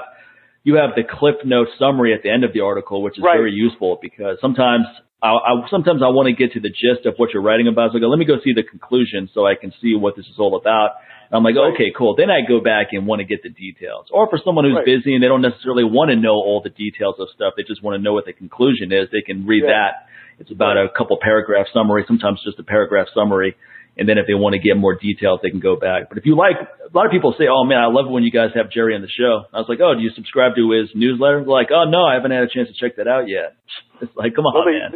you 0.67 0.75
have 0.75 0.99
the 0.99 1.07
cliff 1.07 1.39
note 1.47 1.71
summary 1.79 2.11
at 2.11 2.27
the 2.27 2.29
end 2.29 2.43
of 2.43 2.51
the 2.51 2.59
article, 2.59 2.99
which 2.99 3.15
is 3.17 3.23
right. 3.23 3.39
very 3.39 3.55
useful 3.55 3.97
because 4.03 4.35
sometimes 4.43 4.83
I, 5.23 5.31
I 5.31 5.51
sometimes 5.71 6.03
I 6.03 6.11
want 6.11 6.27
to 6.27 6.35
get 6.35 6.51
to 6.53 6.59
the 6.59 6.67
gist 6.67 7.07
of 7.07 7.15
what 7.15 7.31
you're 7.31 7.41
writing 7.41 7.71
about. 7.71 7.95
So 7.95 7.97
I 7.97 8.01
go, 8.03 8.11
let 8.11 8.19
me 8.19 8.27
go 8.27 8.35
see 8.43 8.51
the 8.51 8.67
conclusion 8.67 9.31
so 9.31 9.47
I 9.47 9.55
can 9.55 9.71
see 9.79 9.95
what 9.95 10.19
this 10.19 10.27
is 10.27 10.35
all 10.35 10.59
about. 10.59 10.99
And 11.31 11.39
I'm 11.39 11.43
like, 11.47 11.55
right. 11.55 11.71
okay, 11.71 11.95
cool. 11.95 12.19
Then 12.19 12.27
I 12.27 12.43
go 12.43 12.59
back 12.59 12.91
and 12.91 13.07
want 13.07 13.23
to 13.23 13.27
get 13.27 13.47
the 13.47 13.49
details. 13.49 14.11
Or 14.11 14.27
for 14.27 14.43
someone 14.43 14.67
who's 14.67 14.75
right. 14.75 14.83
busy 14.83 15.15
and 15.15 15.23
they 15.23 15.31
don't 15.31 15.41
necessarily 15.41 15.87
want 15.87 16.11
to 16.11 16.19
know 16.19 16.35
all 16.35 16.59
the 16.59 16.75
details 16.75 17.15
of 17.15 17.31
stuff, 17.31 17.55
they 17.55 17.63
just 17.63 17.79
want 17.79 17.95
to 17.95 18.03
know 18.03 18.11
what 18.11 18.27
the 18.27 18.35
conclusion 18.35 18.91
is. 18.91 19.07
They 19.07 19.23
can 19.23 19.47
read 19.47 19.63
yeah. 19.63 19.71
that. 19.71 19.91
It's 20.43 20.51
about 20.51 20.75
a 20.75 20.91
couple 20.91 21.15
paragraph 21.15 21.71
summary, 21.71 22.03
sometimes 22.05 22.43
just 22.43 22.59
a 22.59 22.67
paragraph 22.67 23.07
summary. 23.15 23.55
And 23.97 24.07
then 24.07 24.17
if 24.17 24.29
they 24.29 24.37
want 24.37 24.53
to 24.53 24.61
get 24.61 24.77
more 24.77 24.93
details, 24.93 25.39
they 25.41 25.49
can 25.49 25.59
go 25.59 25.75
back. 25.75 26.09
But 26.09 26.17
if 26.19 26.25
you 26.25 26.37
like, 26.37 26.61
a 26.61 26.93
lot 26.93 27.05
of 27.05 27.11
people 27.11 27.33
say, 27.33 27.49
"Oh 27.49 27.65
man, 27.65 27.81
I 27.81 27.89
love 27.89 28.05
when 28.05 28.21
you 28.21 28.29
guys 28.29 28.53
have 28.53 28.69
Jerry 28.69 28.93
on 28.93 29.01
the 29.01 29.09
show." 29.09 29.49
I 29.49 29.57
was 29.57 29.65
like, 29.67 29.81
"Oh, 29.81 29.97
do 29.97 30.01
you 30.01 30.11
subscribe 30.13 30.53
to 30.55 30.69
his 30.69 30.93
newsletter?" 30.93 31.41
They're 31.41 31.49
like, 31.49 31.73
"Oh 31.73 31.89
no, 31.89 32.05
I 32.05 32.13
haven't 32.13 32.31
had 32.31 32.45
a 32.45 32.51
chance 32.51 32.69
to 32.69 32.77
check 32.77 32.97
that 32.97 33.07
out 33.07 33.27
yet." 33.27 33.57
It's 33.99 34.13
like, 34.13 34.35
come 34.37 34.45
on, 34.45 34.53
well, 34.53 34.69
they, 34.69 34.77
man, 34.77 34.93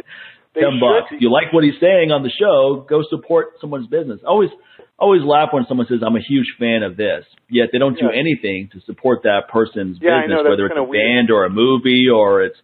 they 0.54 0.60
ten 0.62 0.78
bucks. 0.78 1.10
If 1.10 1.18
you 1.18 1.26
like 1.26 1.50
what 1.50 1.66
he's 1.66 1.74
saying 1.82 2.14
on 2.14 2.22
the 2.22 2.30
show, 2.30 2.86
go 2.86 3.02
support 3.10 3.58
someone's 3.60 3.90
business. 3.90 4.22
I 4.22 4.30
always, 4.30 4.54
always 4.94 5.26
laugh 5.26 5.50
when 5.50 5.66
someone 5.66 5.90
says, 5.90 6.06
"I'm 6.06 6.14
a 6.14 6.22
huge 6.22 6.54
fan 6.54 6.86
of 6.86 6.94
this," 6.94 7.26
yet 7.50 7.74
they 7.74 7.82
don't 7.82 7.98
do 7.98 8.06
anything 8.14 8.70
to 8.70 8.78
support 8.86 9.26
that 9.26 9.50
person's 9.50 9.98
yeah, 9.98 10.22
business, 10.22 10.46
whether 10.46 10.70
it's 10.70 10.78
a 10.78 10.86
weird. 10.86 11.02
band 11.02 11.34
or 11.34 11.42
a 11.42 11.50
movie 11.50 12.06
or 12.06 12.46
it's, 12.46 12.58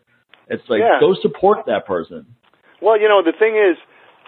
it's 0.46 0.62
like 0.70 0.78
yeah. 0.78 1.02
go 1.02 1.18
support 1.18 1.66
that 1.66 1.90
person. 1.90 2.38
Well, 2.78 2.94
you 2.94 3.10
know, 3.10 3.26
the 3.26 3.34
thing 3.34 3.58
is 3.58 3.74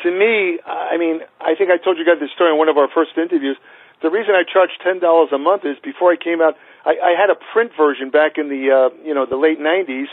to 0.03 0.11
me, 0.11 0.59
I 0.65 0.97
mean, 0.97 1.21
I 1.41 1.55
think 1.55 1.71
I 1.71 1.77
told 1.77 1.99
you 1.99 2.05
guys 2.05 2.21
this 2.21 2.33
story 2.33 2.53
in 2.53 2.59
one 2.59 2.69
of 2.69 2.77
our 2.77 2.89
first 2.89 3.17
interviews. 3.17 3.57
The 4.03 4.09
reason 4.09 4.33
I 4.33 4.49
charge 4.49 4.71
ten 4.81 4.99
dollars 4.99 5.29
a 5.33 5.39
month 5.39 5.65
is 5.65 5.77
before 5.85 6.13
I 6.13 6.17
came 6.17 6.41
out, 6.41 6.57
I, 6.85 6.97
I 6.97 7.13
had 7.13 7.29
a 7.29 7.37
print 7.53 7.73
version 7.77 8.09
back 8.09 8.39
in 8.41 8.49
the 8.49 8.73
uh, 8.73 8.89
you 9.05 9.13
know 9.13 9.27
the 9.29 9.37
late 9.37 9.61
'90s, 9.61 10.09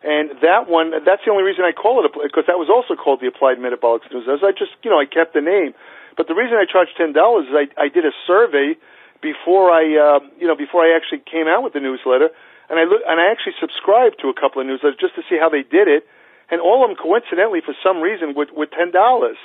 and 0.00 0.32
that 0.40 0.68
one 0.68 0.90
that's 1.04 1.20
the 1.24 1.30
only 1.30 1.44
reason 1.44 1.64
I 1.64 1.76
call 1.76 2.00
it 2.00 2.08
because 2.12 2.48
that 2.48 2.56
was 2.56 2.72
also 2.72 2.96
called 2.96 3.20
the 3.20 3.28
Applied 3.28 3.60
Metabolics 3.60 4.08
News. 4.08 4.24
I 4.28 4.56
just 4.56 4.72
you 4.80 4.88
know 4.88 4.96
I 4.96 5.04
kept 5.04 5.36
the 5.36 5.44
name, 5.44 5.76
but 6.16 6.28
the 6.28 6.34
reason 6.34 6.56
I 6.56 6.64
charged 6.64 6.96
ten 6.96 7.12
dollars 7.12 7.52
is 7.52 7.54
I, 7.54 7.68
I 7.76 7.88
did 7.92 8.08
a 8.08 8.14
survey 8.26 8.80
before 9.20 9.68
I 9.68 9.84
uh, 9.84 10.20
you 10.40 10.48
know 10.48 10.56
before 10.56 10.80
I 10.80 10.96
actually 10.96 11.20
came 11.28 11.44
out 11.44 11.60
with 11.60 11.76
the 11.76 11.80
newsletter, 11.84 12.32
and 12.72 12.80
I 12.80 12.88
look 12.88 13.04
and 13.04 13.20
I 13.20 13.28
actually 13.28 13.60
subscribed 13.60 14.16
to 14.24 14.32
a 14.32 14.34
couple 14.34 14.64
of 14.64 14.66
newsletters 14.66 14.96
just 14.96 15.12
to 15.20 15.22
see 15.28 15.36
how 15.36 15.52
they 15.52 15.62
did 15.62 15.92
it 15.92 16.08
and 16.50 16.60
all 16.60 16.84
of 16.84 16.90
them 16.90 16.96
coincidentally 16.96 17.60
for 17.60 17.74
some 17.82 18.00
reason 18.00 18.34
with 18.34 18.50
with 18.54 18.70
ten 18.70 18.90
dollars. 18.90 19.36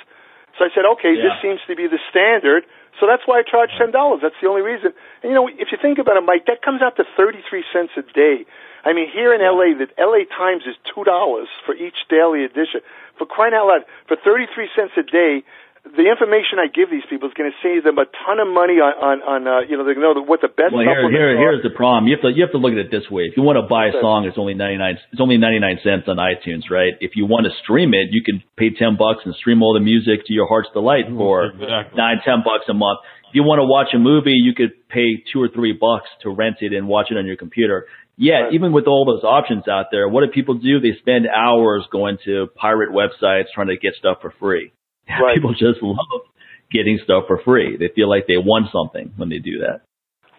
So 0.58 0.68
I 0.68 0.70
said, 0.76 0.84
okay, 0.98 1.16
yeah. 1.16 1.32
this 1.32 1.36
seems 1.40 1.60
to 1.64 1.74
be 1.74 1.88
the 1.88 2.00
standard. 2.12 2.68
So 3.00 3.08
that's 3.08 3.24
why 3.24 3.40
I 3.40 3.42
charge 3.42 3.72
ten 3.80 3.90
dollars. 3.90 4.20
That's 4.20 4.36
the 4.40 4.48
only 4.48 4.60
reason. 4.60 4.92
And 5.22 5.32
you 5.32 5.36
know, 5.36 5.48
if 5.48 5.72
you 5.72 5.78
think 5.80 5.98
about 5.98 6.16
it, 6.16 6.24
Mike, 6.28 6.44
that 6.46 6.60
comes 6.60 6.82
out 6.82 6.96
to 7.00 7.04
thirty 7.16 7.40
three 7.48 7.64
cents 7.72 7.92
a 7.96 8.04
day. 8.12 8.44
I 8.84 8.92
mean, 8.92 9.08
here 9.08 9.32
in 9.32 9.40
LA, 9.40 9.78
the 9.78 9.88
LA 9.96 10.28
Times 10.28 10.66
is 10.66 10.76
two 10.92 11.04
dollars 11.04 11.48
for 11.64 11.74
each 11.74 11.96
daily 12.10 12.44
edition. 12.44 12.84
For 13.16 13.24
crying 13.26 13.54
out 13.54 13.66
loud, 13.66 13.82
for 14.08 14.16
thirty 14.20 14.44
three 14.52 14.68
cents 14.76 14.92
a 14.98 15.02
day, 15.02 15.42
the 15.82 16.06
information 16.06 16.62
I 16.62 16.70
give 16.70 16.94
these 16.94 17.02
people 17.10 17.26
is 17.26 17.34
going 17.34 17.50
to 17.50 17.58
save 17.58 17.82
them 17.82 17.98
a 17.98 18.06
ton 18.06 18.38
of 18.38 18.46
money 18.46 18.78
on 18.78 18.94
on, 19.02 19.16
on 19.26 19.40
uh, 19.50 19.66
you 19.66 19.74
know 19.74 19.82
they 19.82 19.98
know 19.98 20.14
what 20.22 20.38
the 20.38 20.46
best. 20.46 20.70
Well, 20.70 20.86
here, 20.86 21.10
here 21.10 21.34
here's 21.34 21.62
the 21.66 21.74
problem. 21.74 22.06
You 22.06 22.14
have 22.14 22.22
to 22.22 22.30
you 22.30 22.46
have 22.46 22.54
to 22.54 22.62
look 22.62 22.70
at 22.70 22.78
it 22.78 22.94
this 22.94 23.10
way. 23.10 23.26
If 23.26 23.34
you 23.34 23.42
want 23.42 23.58
to 23.58 23.66
buy 23.66 23.90
a 23.90 23.96
song, 23.98 24.22
it's 24.30 24.38
only 24.38 24.54
ninety 24.54 24.78
nine. 24.78 24.94
It's 25.10 25.18
only 25.18 25.42
ninety 25.42 25.58
nine 25.58 25.82
cents 25.82 26.06
on 26.06 26.22
iTunes, 26.22 26.70
right? 26.70 26.94
If 27.02 27.18
you 27.18 27.26
want 27.26 27.50
to 27.50 27.52
stream 27.66 27.98
it, 27.98 28.14
you 28.14 28.22
can 28.22 28.46
pay 28.54 28.70
ten 28.70 28.94
bucks 28.94 29.26
and 29.26 29.34
stream 29.34 29.58
all 29.58 29.74
the 29.74 29.82
music 29.82 30.22
to 30.26 30.32
your 30.32 30.46
heart's 30.46 30.70
delight 30.70 31.10
for 31.10 31.50
exactly. 31.50 31.98
nine 31.98 32.22
ten 32.22 32.46
bucks 32.46 32.70
a 32.70 32.74
month. 32.78 33.02
If 33.34 33.34
you 33.34 33.42
want 33.42 33.58
to 33.58 33.66
watch 33.66 33.90
a 33.90 33.98
movie, 33.98 34.38
you 34.38 34.54
could 34.54 34.86
pay 34.86 35.26
two 35.34 35.42
or 35.42 35.50
three 35.50 35.74
bucks 35.74 36.06
to 36.22 36.30
rent 36.30 36.62
it 36.62 36.70
and 36.72 36.86
watch 36.86 37.10
it 37.10 37.18
on 37.18 37.26
your 37.26 37.36
computer. 37.36 37.90
Yet, 38.14 38.32
right. 38.32 38.54
even 38.54 38.70
with 38.70 38.86
all 38.86 39.02
those 39.02 39.24
options 39.24 39.66
out 39.66 39.86
there, 39.90 40.06
what 40.06 40.22
do 40.22 40.30
people 40.30 40.62
do? 40.62 40.78
They 40.78 40.94
spend 41.00 41.26
hours 41.26 41.82
going 41.90 42.18
to 42.26 42.46
pirate 42.54 42.90
websites 42.94 43.50
trying 43.54 43.68
to 43.68 43.76
get 43.76 43.94
stuff 43.98 44.18
for 44.20 44.32
free. 44.38 44.70
Right. 45.22 45.36
People 45.36 45.52
just 45.52 45.82
love 45.82 46.24
getting 46.72 46.98
stuff 47.04 47.24
for 47.28 47.38
free. 47.44 47.76
They 47.76 47.92
feel 47.94 48.08
like 48.08 48.26
they 48.26 48.40
won 48.40 48.68
something 48.72 49.12
when 49.16 49.28
they 49.28 49.38
do 49.38 49.60
that. 49.60 49.84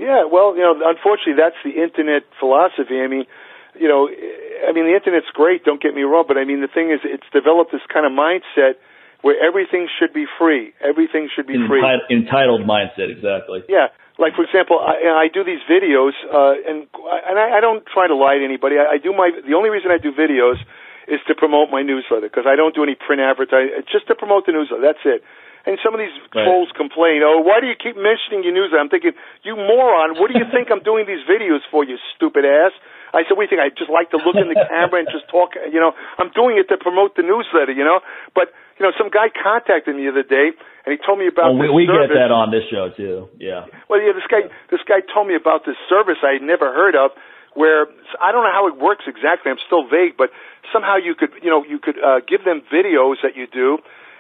Yeah, 0.02 0.26
well, 0.26 0.58
you 0.58 0.66
know, 0.66 0.74
unfortunately, 0.74 1.38
that's 1.38 1.60
the 1.62 1.78
internet 1.78 2.26
philosophy. 2.42 2.98
I 2.98 3.08
mean, 3.08 3.30
you 3.78 3.88
know, 3.88 4.10
I 4.10 4.74
mean, 4.74 4.90
the 4.90 4.98
internet's 4.98 5.30
great. 5.34 5.64
Don't 5.64 5.82
get 5.82 5.94
me 5.94 6.02
wrong, 6.02 6.26
but 6.28 6.38
I 6.38 6.46
mean, 6.46 6.62
the 6.62 6.72
thing 6.72 6.90
is, 6.90 7.00
it's 7.06 7.26
developed 7.30 7.72
this 7.72 7.86
kind 7.88 8.06
of 8.06 8.12
mindset 8.12 8.82
where 9.22 9.38
everything 9.40 9.88
should 10.02 10.12
be 10.12 10.26
free. 10.38 10.74
Everything 10.84 11.30
should 11.32 11.48
be 11.48 11.56
An 11.56 11.70
free. 11.70 11.80
Entitled, 11.80 12.10
entitled 12.12 12.62
mindset, 12.68 13.14
exactly. 13.14 13.64
Yeah. 13.70 13.94
like 14.20 14.36
for 14.36 14.44
example, 14.44 14.82
I, 14.82 15.26
I 15.26 15.28
do 15.32 15.46
these 15.46 15.64
videos, 15.70 16.18
uh, 16.28 16.58
and 16.68 16.90
and 16.92 17.36
I, 17.40 17.58
I 17.58 17.60
don't 17.62 17.86
try 17.88 18.10
to 18.10 18.18
lie 18.18 18.38
to 18.38 18.46
anybody. 18.46 18.76
I, 18.76 18.96
I 18.96 18.98
do 18.98 19.14
my 19.14 19.32
the 19.32 19.56
only 19.56 19.70
reason 19.70 19.94
I 19.94 20.02
do 20.02 20.12
videos 20.12 20.60
is 21.08 21.20
to 21.28 21.36
promote 21.36 21.70
my 21.70 21.82
newsletter 21.82 22.28
because 22.28 22.46
I 22.48 22.56
don't 22.56 22.74
do 22.74 22.84
any 22.84 22.96
print 22.96 23.22
advertising. 23.22 23.76
Just 23.92 24.08
to 24.08 24.16
promote 24.16 24.46
the 24.46 24.54
newsletter. 24.54 24.82
That's 24.82 25.06
it. 25.06 25.22
And 25.64 25.80
some 25.80 25.96
of 25.96 26.00
these 26.04 26.12
right. 26.36 26.44
trolls 26.44 26.68
complain, 26.76 27.24
"Oh, 27.24 27.40
why 27.40 27.64
do 27.64 27.72
you 27.72 27.76
keep 27.80 27.96
mentioning 27.96 28.44
your 28.44 28.52
newsletter?" 28.52 28.84
I'm 28.84 28.92
thinking, 28.92 29.16
"You 29.48 29.56
moron! 29.56 30.20
What 30.20 30.28
do 30.28 30.36
you 30.36 30.44
think 30.52 30.68
I'm 30.68 30.84
doing 30.84 31.08
these 31.08 31.24
videos 31.24 31.64
for? 31.72 31.88
You 31.88 31.96
stupid 32.16 32.44
ass!" 32.44 32.76
I 33.16 33.24
said, 33.24 33.40
"What 33.40 33.48
do 33.48 33.56
you 33.56 33.62
think? 33.62 33.64
I 33.64 33.72
just 33.72 33.88
like 33.88 34.12
to 34.12 34.20
look 34.20 34.36
in 34.36 34.52
the 34.52 34.60
camera 34.60 35.00
and 35.00 35.08
just 35.08 35.32
talk? 35.32 35.56
You 35.56 35.80
know, 35.80 35.96
I'm 36.20 36.36
doing 36.36 36.60
it 36.60 36.68
to 36.68 36.76
promote 36.76 37.16
the 37.16 37.24
newsletter. 37.24 37.72
You 37.72 37.88
know, 37.88 38.04
but 38.36 38.52
you 38.76 38.84
know, 38.84 38.92
some 38.98 39.08
guy 39.08 39.32
contacted 39.32 39.96
me 39.96 40.04
the 40.04 40.12
other 40.12 40.28
day 40.28 40.52
and 40.86 40.92
he 40.92 41.00
told 41.00 41.20
me 41.20 41.28
about. 41.28 41.56
Oh, 41.56 41.56
we, 41.56 41.70
we 41.72 41.84
get 41.88 42.12
that 42.12 42.32
on 42.32 42.52
this 42.52 42.68
show 42.68 42.92
too. 42.92 43.32
Yeah. 43.40 43.72
Well, 43.88 44.04
yeah, 44.04 44.12
this 44.12 44.28
guy 44.28 44.52
this 44.68 44.84
guy 44.84 45.00
told 45.14 45.32
me 45.32 45.36
about 45.36 45.64
this 45.64 45.80
service 45.88 46.20
I 46.20 46.36
had 46.36 46.44
never 46.44 46.74
heard 46.76 46.96
of, 46.96 47.16
where 47.56 47.88
I 48.22 48.32
don't 48.32 48.44
know 48.44 48.52
how 48.54 48.68
it 48.68 48.78
works 48.78 49.06
exactly. 49.08 49.52
I'm 49.52 49.62
still 49.66 49.88
vague, 49.88 50.18
but 50.18 50.30
somehow 50.72 50.98
you 50.98 51.16
could 51.16 51.32
you 51.42 51.50
know 51.50 51.64
you 51.64 51.80
could 51.80 51.98
uh, 51.98 52.20
give 52.28 52.44
them 52.44 52.62
videos 52.72 53.22
that 53.24 53.36
you 53.36 53.48
do. 53.48 53.80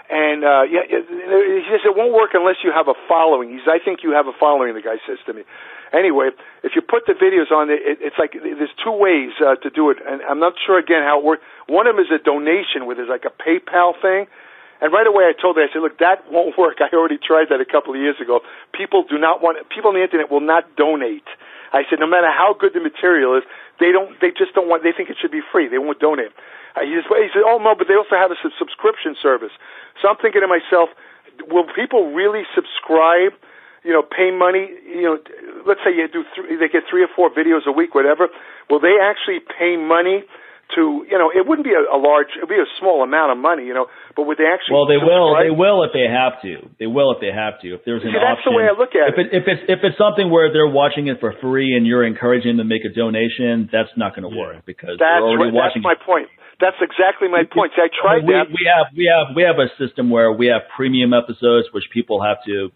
And 0.09 0.43
uh, 0.43 0.63
yeah, 0.67 0.83
he 0.85 1.63
says 1.71 1.81
it 1.85 1.95
won't 1.95 2.13
work 2.13 2.31
unless 2.33 2.57
you 2.63 2.71
have 2.75 2.87
a 2.87 2.97
following. 3.07 3.49
He's, 3.55 3.65
I 3.65 3.79
think 3.79 4.03
you 4.03 4.11
have 4.11 4.27
a 4.27 4.35
following. 4.37 4.73
The 4.75 4.81
guy 4.81 4.99
says 5.07 5.17
to 5.25 5.33
me. 5.33 5.43
Anyway, 5.93 6.29
if 6.63 6.73
you 6.75 6.81
put 6.81 7.05
the 7.05 7.13
videos 7.13 7.53
on, 7.53 7.69
it, 7.69 7.79
it's 8.01 8.17
like 8.17 8.33
there's 8.33 8.73
two 8.83 8.91
ways 8.91 9.31
uh, 9.39 9.55
to 9.61 9.69
do 9.69 9.91
it, 9.91 9.97
and 10.01 10.21
I'm 10.25 10.39
not 10.39 10.53
sure 10.65 10.77
again 10.77 11.03
how 11.05 11.19
it 11.19 11.23
works. 11.23 11.41
One 11.67 11.87
of 11.87 11.95
them 11.95 12.03
is 12.03 12.11
a 12.11 12.21
donation, 12.21 12.85
where 12.85 12.97
there's 12.97 13.09
like 13.09 13.25
a 13.29 13.33
PayPal 13.33 13.93
thing, 14.01 14.25
and 14.83 14.91
right 14.91 15.07
away 15.07 15.23
I 15.23 15.33
told 15.39 15.55
her, 15.55 15.63
I 15.63 15.71
said, 15.71 15.79
look, 15.79 15.99
that 15.99 16.27
won't 16.27 16.57
work. 16.57 16.83
I 16.83 16.93
already 16.93 17.15
tried 17.15 17.47
that 17.55 17.61
a 17.61 17.65
couple 17.65 17.95
of 17.95 18.01
years 18.03 18.19
ago. 18.19 18.41
People 18.73 19.05
do 19.07 19.17
not 19.17 19.41
want, 19.41 19.55
people 19.69 19.89
on 19.89 19.95
the 19.95 20.03
internet 20.03 20.29
will 20.29 20.43
not 20.43 20.75
donate. 20.75 21.23
I 21.73 21.83
said, 21.89 21.99
no 21.99 22.07
matter 22.07 22.29
how 22.29 22.53
good 22.53 22.77
the 22.77 22.79
material 22.79 23.35
is, 23.35 23.43
they 23.81 23.91
don't, 23.91 24.13
they 24.21 24.29
just 24.29 24.53
don't 24.53 24.69
want, 24.69 24.85
they 24.85 24.93
think 24.93 25.09
it 25.09 25.17
should 25.19 25.33
be 25.33 25.41
free. 25.41 25.67
They 25.67 25.81
won't 25.81 25.99
donate. 25.99 26.31
Uh, 26.77 26.85
he, 26.85 26.93
just, 26.93 27.09
he 27.09 27.29
said, 27.33 27.41
oh 27.41 27.57
no, 27.57 27.73
but 27.73 27.89
they 27.89 27.97
also 27.97 28.13
have 28.15 28.29
a 28.29 28.37
subscription 28.57 29.17
service. 29.17 29.51
So 30.01 30.07
I'm 30.07 30.17
thinking 30.21 30.45
to 30.45 30.47
myself, 30.47 30.93
will 31.49 31.65
people 31.73 32.13
really 32.13 32.45
subscribe? 32.53 33.33
you 33.83 33.91
know, 33.91 34.01
pay 34.01 34.31
money, 34.31 34.71
you 34.87 35.03
know, 35.03 35.19
let's 35.67 35.81
say 35.83 35.91
you 35.91 36.07
do 36.07 36.23
three, 36.33 36.55
they 36.55 36.69
get 36.71 36.83
three 36.89 37.03
or 37.03 37.11
four 37.13 37.29
videos 37.29 37.67
a 37.67 37.71
week, 37.71 37.93
whatever. 37.93 38.29
Will 38.69 38.79
they 38.79 38.95
actually 38.95 39.39
pay 39.43 39.75
money 39.75 40.23
to 40.75 41.05
you 41.05 41.17
know 41.19 41.29
it 41.29 41.45
wouldn't 41.45 41.67
be 41.67 41.75
a, 41.75 41.83
a 41.91 41.99
large 41.99 42.33
it 42.33 42.47
would 42.47 42.53
be 42.53 42.57
a 42.61 42.71
small 42.79 43.03
amount 43.03 43.29
of 43.29 43.37
money 43.37 43.67
you 43.67 43.75
know 43.75 43.85
but 44.15 44.25
would 44.25 44.39
they 44.39 44.47
actually 44.47 44.73
well 44.73 44.87
they 44.87 44.97
will 44.97 45.35
they 45.35 45.51
will 45.53 45.83
if 45.83 45.91
they 45.91 46.07
have 46.07 46.41
to. 46.41 46.69
They 46.79 46.87
will 46.87 47.13
if 47.13 47.19
they 47.21 47.33
have 47.33 47.59
to 47.61 47.75
if 47.75 47.81
there's 47.85 48.01
an 48.01 48.13
See, 48.13 48.17
that's 48.17 48.41
option. 48.41 48.53
the 48.53 48.57
way 48.57 48.65
I 48.65 48.73
look 48.73 48.95
at 48.95 49.13
if 49.13 49.17
it, 49.19 49.27
it 49.29 49.37
if 49.37 49.45
it's 49.45 49.63
if 49.69 49.79
it's 49.83 49.97
something 49.99 50.31
where 50.31 50.49
they're 50.49 50.69
watching 50.69 51.07
it 51.07 51.19
for 51.19 51.35
free 51.41 51.75
and 51.75 51.85
you're 51.85 52.05
encouraging 52.05 52.57
them 52.57 52.65
to 52.65 52.69
make 52.69 52.85
a 52.87 52.93
donation 52.93 53.69
that's 53.69 53.93
not 53.99 54.15
going 54.15 54.25
to 54.25 54.33
work 54.33 54.65
because 54.65 54.97
that's 54.97 55.19
they're 55.19 55.23
already 55.23 55.51
right, 55.51 55.67
watching 55.67 55.83
that's 55.83 55.93
my 55.93 55.99
point. 55.99 56.31
That's 56.61 56.79
exactly 56.79 57.27
my 57.27 57.43
point. 57.43 57.73
See, 57.75 57.83
I 57.83 57.91
tried 57.91 58.23
we, 58.23 58.33
that. 58.33 58.47
we 58.49 58.63
have 58.69 58.87
we 58.95 59.05
have 59.09 59.27
we 59.35 59.43
have 59.43 59.59
a 59.59 59.69
system 59.77 60.09
where 60.09 60.31
we 60.31 60.47
have 60.47 60.69
premium 60.73 61.13
episodes 61.13 61.69
which 61.73 61.85
people 61.91 62.23
have 62.23 62.39
to 62.47 62.71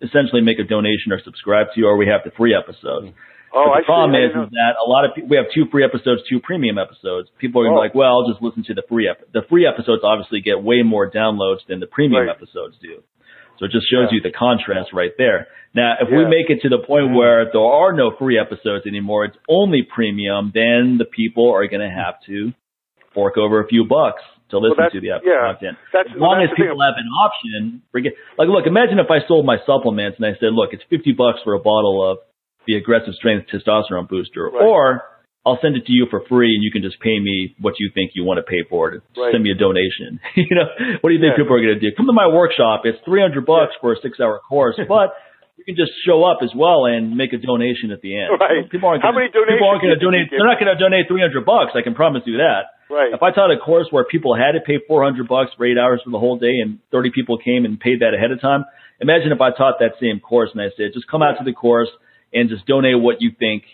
essentially 0.00 0.40
make 0.40 0.58
a 0.58 0.64
donation 0.64 1.12
or 1.12 1.20
subscribe 1.20 1.68
to 1.76 1.84
or 1.84 2.00
we 2.00 2.08
have 2.08 2.22
the 2.24 2.32
free 2.34 2.56
episodes. 2.56 3.12
Mm-hmm 3.12 3.28
Oh, 3.52 3.66
but 3.66 3.82
the 3.82 3.82
I 3.82 3.86
problem 3.86 4.14
see. 4.14 4.26
is, 4.26 4.32
is 4.32 4.50
that 4.54 4.78
a 4.78 4.86
lot 4.86 5.04
of 5.04 5.14
people, 5.14 5.30
we 5.30 5.36
have 5.36 5.50
two 5.50 5.66
free 5.70 5.82
episodes, 5.82 6.22
two 6.28 6.38
premium 6.38 6.78
episodes. 6.78 7.28
People 7.38 7.66
are 7.66 7.74
oh. 7.74 7.82
like, 7.82 7.94
well, 7.94 8.22
I'll 8.22 8.30
just 8.30 8.42
listen 8.42 8.62
to 8.70 8.74
the 8.74 8.86
free 8.88 9.10
ep-. 9.10 9.32
The 9.32 9.42
free 9.48 9.66
episodes 9.66 10.02
obviously 10.06 10.40
get 10.40 10.62
way 10.62 10.82
more 10.86 11.10
downloads 11.10 11.66
than 11.66 11.80
the 11.80 11.90
premium 11.90 12.26
right. 12.26 12.34
episodes 12.34 12.78
do. 12.80 13.02
So 13.58 13.66
it 13.66 13.72
just 13.72 13.90
shows 13.90 14.08
yeah. 14.08 14.18
you 14.18 14.20
the 14.22 14.32
contrast 14.32 14.94
right 14.94 15.12
there. 15.18 15.48
Now, 15.74 16.00
if 16.00 16.08
yeah. 16.10 16.18
we 16.18 16.24
make 16.24 16.48
it 16.48 16.62
to 16.62 16.70
the 16.70 16.80
point 16.80 17.12
where 17.12 17.46
there 17.52 17.60
are 17.60 17.92
no 17.92 18.14
free 18.16 18.38
episodes 18.38 18.86
anymore, 18.86 19.26
it's 19.26 19.36
only 19.48 19.82
premium, 19.82 20.50
then 20.54 20.96
the 20.96 21.04
people 21.04 21.52
are 21.52 21.66
going 21.68 21.84
to 21.84 21.92
have 21.92 22.22
to 22.26 22.52
fork 23.12 23.36
over 23.36 23.60
a 23.60 23.66
few 23.66 23.84
bucks 23.84 24.22
to 24.50 24.58
listen 24.58 24.78
well, 24.78 24.90
to 24.90 25.00
the 25.00 25.12
yeah, 25.22 25.52
content. 25.52 25.78
That's, 25.92 26.10
as 26.10 26.18
long 26.18 26.42
well, 26.42 26.48
as 26.48 26.56
people 26.56 26.80
have 26.80 26.98
an 26.98 27.06
option, 27.06 27.82
forget, 27.92 28.14
like, 28.38 28.48
look, 28.48 28.66
imagine 28.66 28.98
if 28.98 29.10
I 29.10 29.22
sold 29.28 29.46
my 29.46 29.58
supplements 29.66 30.18
and 30.18 30.26
I 30.26 30.34
said, 30.40 30.56
look, 30.56 30.70
it's 30.72 30.82
50 30.90 31.12
bucks 31.14 31.38
for 31.44 31.54
a 31.54 31.62
bottle 31.62 32.02
of 32.02 32.18
the 32.66 32.76
aggressive 32.76 33.14
strength 33.14 33.48
testosterone 33.52 34.08
booster, 34.08 34.50
right. 34.52 34.62
or 34.62 35.02
I'll 35.46 35.58
send 35.64 35.76
it 35.76 35.88
to 35.88 35.92
you 35.92 36.04
for 36.12 36.20
free 36.28 36.52
and 36.52 36.60
you 36.60 36.68
can 36.68 36.84
just 36.84 37.00
pay 37.00 37.16
me 37.16 37.56
what 37.60 37.80
you 37.80 37.88
think 37.96 38.12
you 38.12 38.24
want 38.28 38.36
to 38.36 38.44
pay 38.44 38.60
for 38.68 38.92
it. 38.92 39.00
Right. 39.16 39.32
Send 39.32 39.40
me 39.40 39.50
a 39.50 39.58
donation. 39.58 40.20
you 40.36 40.52
know, 40.52 40.68
what 41.00 41.08
do 41.08 41.14
you 41.16 41.22
think 41.22 41.32
yeah. 41.32 41.40
people 41.40 41.56
are 41.56 41.64
going 41.64 41.76
to 41.76 41.80
do? 41.80 41.88
Come 41.96 42.06
to 42.06 42.16
my 42.16 42.28
workshop. 42.28 42.84
It's 42.84 43.00
300 43.08 43.48
bucks 43.48 43.72
yeah. 43.72 43.80
for 43.80 43.96
a 43.96 43.98
six 44.04 44.20
hour 44.20 44.40
course, 44.48 44.76
but 44.76 45.16
you 45.56 45.64
can 45.64 45.76
just 45.80 45.92
show 46.04 46.24
up 46.24 46.44
as 46.44 46.52
well 46.52 46.84
and 46.84 47.16
make 47.16 47.32
a 47.32 47.40
donation 47.40 47.88
at 47.88 48.04
the 48.04 48.16
end. 48.16 48.36
Right. 48.36 48.68
People 48.68 48.92
aren't 48.92 49.00
How 49.00 49.16
gonna, 49.16 49.28
many 49.28 49.32
donations 49.32 49.56
people 49.56 49.68
aren't 49.68 49.84
going 49.84 49.96
to 49.96 50.00
donate. 50.00 50.28
They're 50.28 50.44
not 50.44 50.60
going 50.60 50.72
to 50.72 50.80
donate 50.80 51.08
300 51.08 51.44
bucks. 51.44 51.72
I 51.72 51.80
can 51.80 51.96
promise 51.96 52.24
you 52.28 52.36
that. 52.40 52.76
Right. 52.92 53.12
If 53.12 53.24
I 53.24 53.32
taught 53.32 53.48
a 53.48 53.56
course 53.56 53.88
where 53.88 54.04
people 54.04 54.36
had 54.36 54.56
to 54.56 54.60
pay 54.60 54.76
400 54.84 55.24
bucks 55.28 55.56
for 55.56 55.64
eight 55.64 55.80
hours 55.80 56.00
for 56.04 56.12
the 56.12 56.20
whole 56.20 56.36
day 56.36 56.60
and 56.60 56.80
30 56.92 57.12
people 57.16 57.40
came 57.40 57.64
and 57.64 57.80
paid 57.80 58.00
that 58.00 58.12
ahead 58.12 58.32
of 58.32 58.40
time, 58.40 58.64
imagine 59.00 59.32
if 59.32 59.40
I 59.40 59.56
taught 59.56 59.80
that 59.80 59.96
same 60.00 60.20
course 60.20 60.50
and 60.52 60.60
I 60.60 60.68
said, 60.76 60.92
just 60.92 61.08
come 61.08 61.22
out 61.22 61.40
to 61.40 61.44
the 61.44 61.56
course 61.56 61.88
and 62.32 62.48
just 62.48 62.66
donate 62.66 62.98
what 62.98 63.16
you 63.20 63.32
think 63.38 63.64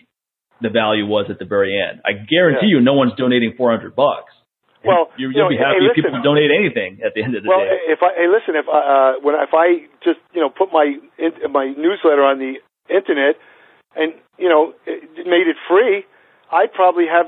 the 0.60 0.70
value 0.70 1.04
was 1.04 1.26
at 1.28 1.38
the 1.38 1.44
very 1.44 1.76
end. 1.76 2.00
I 2.04 2.12
guarantee 2.12 2.72
yeah. 2.72 2.78
you, 2.78 2.80
no 2.80 2.94
one's 2.94 3.12
donating 3.16 3.54
400 3.56 3.94
bucks. 3.94 4.32
Well, 4.86 5.10
you, 5.18 5.34
will 5.34 5.50
be 5.50 5.58
happy 5.58 5.82
hey, 5.82 5.90
if 5.90 5.98
people 5.98 6.14
donate 6.22 6.54
anything 6.54 7.02
at 7.02 7.10
the 7.12 7.20
end 7.26 7.34
of 7.34 7.42
the 7.42 7.50
well, 7.50 7.58
day. 7.58 7.74
Well, 7.74 7.90
if 7.90 8.00
I 8.06 8.10
hey, 8.14 8.28
listen, 8.30 8.54
if 8.54 8.70
I, 8.70 8.78
uh, 8.78 9.12
when 9.18 9.34
if 9.34 9.50
I 9.50 9.90
just 10.06 10.22
you 10.30 10.38
know 10.38 10.46
put 10.46 10.70
my 10.70 10.86
in, 11.18 11.34
my 11.50 11.74
newsletter 11.74 12.22
on 12.22 12.38
the 12.38 12.62
internet 12.86 13.34
and 13.98 14.14
you 14.38 14.46
know 14.46 14.78
it 14.86 15.26
made 15.26 15.50
it 15.50 15.58
free, 15.66 16.06
I'd 16.54 16.70
probably 16.70 17.10
have 17.10 17.26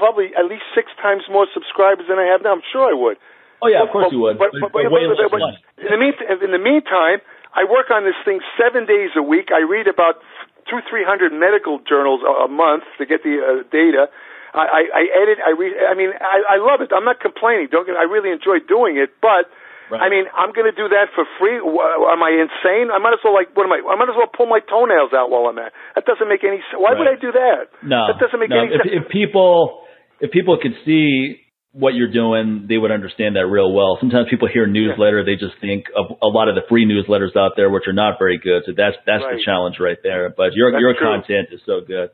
probably 0.00 0.32
at 0.32 0.48
least 0.48 0.64
six 0.72 0.88
times 1.04 1.28
more 1.28 1.44
subscribers 1.52 2.08
than 2.08 2.16
I 2.16 2.32
have 2.32 2.40
now. 2.40 2.56
I'm 2.56 2.64
sure 2.72 2.88
I 2.88 2.96
would. 2.96 3.20
Oh 3.60 3.68
yeah, 3.68 3.84
of 3.84 3.92
course 3.92 4.08
but, 4.08 4.12
you 4.16 4.20
would. 4.24 4.40
But, 4.40 4.56
but, 4.56 4.72
but, 4.72 4.88
but, 4.88 4.96
less 4.96 5.60
in 5.76 5.92
the 5.92 6.00
mean, 6.00 6.14
in 6.40 6.50
the 6.54 6.62
meantime, 6.62 7.20
I 7.52 7.66
work 7.66 7.90
on 7.90 8.06
this 8.06 8.16
thing 8.24 8.40
seven 8.56 8.86
days 8.86 9.12
a 9.18 9.22
week. 9.22 9.50
I 9.50 9.66
read 9.66 9.90
about 9.90 10.22
two, 10.68 10.84
three 10.88 11.02
hundred 11.02 11.32
medical 11.32 11.80
journals 11.82 12.20
a, 12.22 12.46
a 12.46 12.50
month 12.52 12.84
to 13.00 13.04
get 13.08 13.24
the 13.24 13.40
uh, 13.40 13.66
data. 13.72 14.12
I, 14.54 14.64
I, 14.64 14.82
I 14.92 15.02
edit. 15.24 15.38
I 15.44 15.52
read. 15.56 15.72
I 15.76 15.94
mean, 15.96 16.12
I, 16.14 16.56
I 16.56 16.58
love 16.60 16.80
it. 16.80 16.92
I'm 16.94 17.04
not 17.04 17.20
complaining. 17.20 17.68
Don't 17.72 17.84
get. 17.84 17.96
I 17.96 18.08
really 18.08 18.30
enjoy 18.30 18.60
doing 18.64 18.96
it, 18.96 19.16
but. 19.20 19.48
Right. 19.88 20.04
I 20.04 20.12
mean, 20.12 20.28
I'm 20.36 20.52
going 20.52 20.68
to 20.68 20.76
do 20.76 20.84
that 20.92 21.08
for 21.16 21.24
free. 21.40 21.56
Am 21.56 22.20
I 22.20 22.28
insane? 22.36 22.92
I 22.92 23.00
might 23.00 23.16
as 23.16 23.24
well 23.24 23.32
like 23.32 23.56
what 23.56 23.64
am 23.64 23.72
I? 23.72 23.80
I 23.80 23.96
might 23.96 24.12
as 24.12 24.20
well 24.20 24.28
pull 24.28 24.44
my 24.44 24.60
toenails 24.60 25.16
out 25.16 25.32
while 25.32 25.48
I'm 25.48 25.56
at. 25.56 25.72
That 25.96 26.04
doesn't 26.04 26.28
make 26.28 26.44
any 26.44 26.60
sense. 26.68 26.76
Why 26.76 26.92
right. 26.92 27.00
would 27.00 27.08
I 27.08 27.16
do 27.16 27.32
that? 27.32 27.72
No, 27.80 28.04
that 28.04 28.20
doesn't 28.20 28.36
make 28.36 28.52
no. 28.52 28.68
any 28.68 28.76
if, 28.76 28.84
sense. 28.84 28.92
If 28.92 29.08
people, 29.08 29.88
if 30.20 30.28
people 30.28 30.60
could 30.60 30.76
see 30.84 31.40
what 31.72 31.94
you're 31.94 32.12
doing, 32.12 32.66
they 32.68 32.78
would 32.78 32.90
understand 32.90 33.36
that 33.36 33.46
real 33.46 33.72
well. 33.72 33.98
Sometimes 34.00 34.28
people 34.30 34.48
hear 34.48 34.66
newsletter, 34.66 35.24
they 35.24 35.36
just 35.36 35.60
think 35.60 35.86
of 35.94 36.16
a 36.22 36.26
lot 36.26 36.48
of 36.48 36.54
the 36.54 36.62
free 36.68 36.88
newsletters 36.88 37.36
out 37.36 37.52
there, 37.56 37.70
which 37.70 37.84
are 37.86 37.92
not 37.92 38.18
very 38.18 38.38
good. 38.38 38.62
So 38.66 38.72
that's 38.76 38.96
that's 39.06 39.22
right. 39.22 39.36
the 39.36 39.42
challenge 39.44 39.76
right 39.78 39.98
there. 40.02 40.32
But 40.34 40.54
your 40.54 40.72
that's 40.72 40.80
your 40.80 40.94
true. 40.94 41.06
content 41.06 41.48
is 41.52 41.60
so 41.66 41.80
good. 41.84 42.10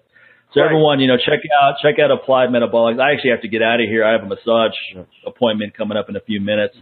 So 0.52 0.60
right. 0.60 0.66
everyone, 0.66 1.00
you 1.00 1.06
know, 1.06 1.16
check 1.16 1.40
out 1.62 1.76
check 1.82 2.02
out 2.02 2.10
Applied 2.10 2.50
Metabolics. 2.50 3.00
I 3.00 3.14
actually 3.14 3.30
have 3.30 3.42
to 3.42 3.48
get 3.48 3.62
out 3.62 3.78
of 3.78 3.86
here. 3.86 4.04
I 4.04 4.12
have 4.12 4.22
a 4.22 4.30
massage 4.30 4.74
appointment 5.26 5.76
coming 5.76 5.96
up 5.96 6.08
in 6.08 6.16
a 6.16 6.22
few 6.22 6.40
minutes. 6.40 6.74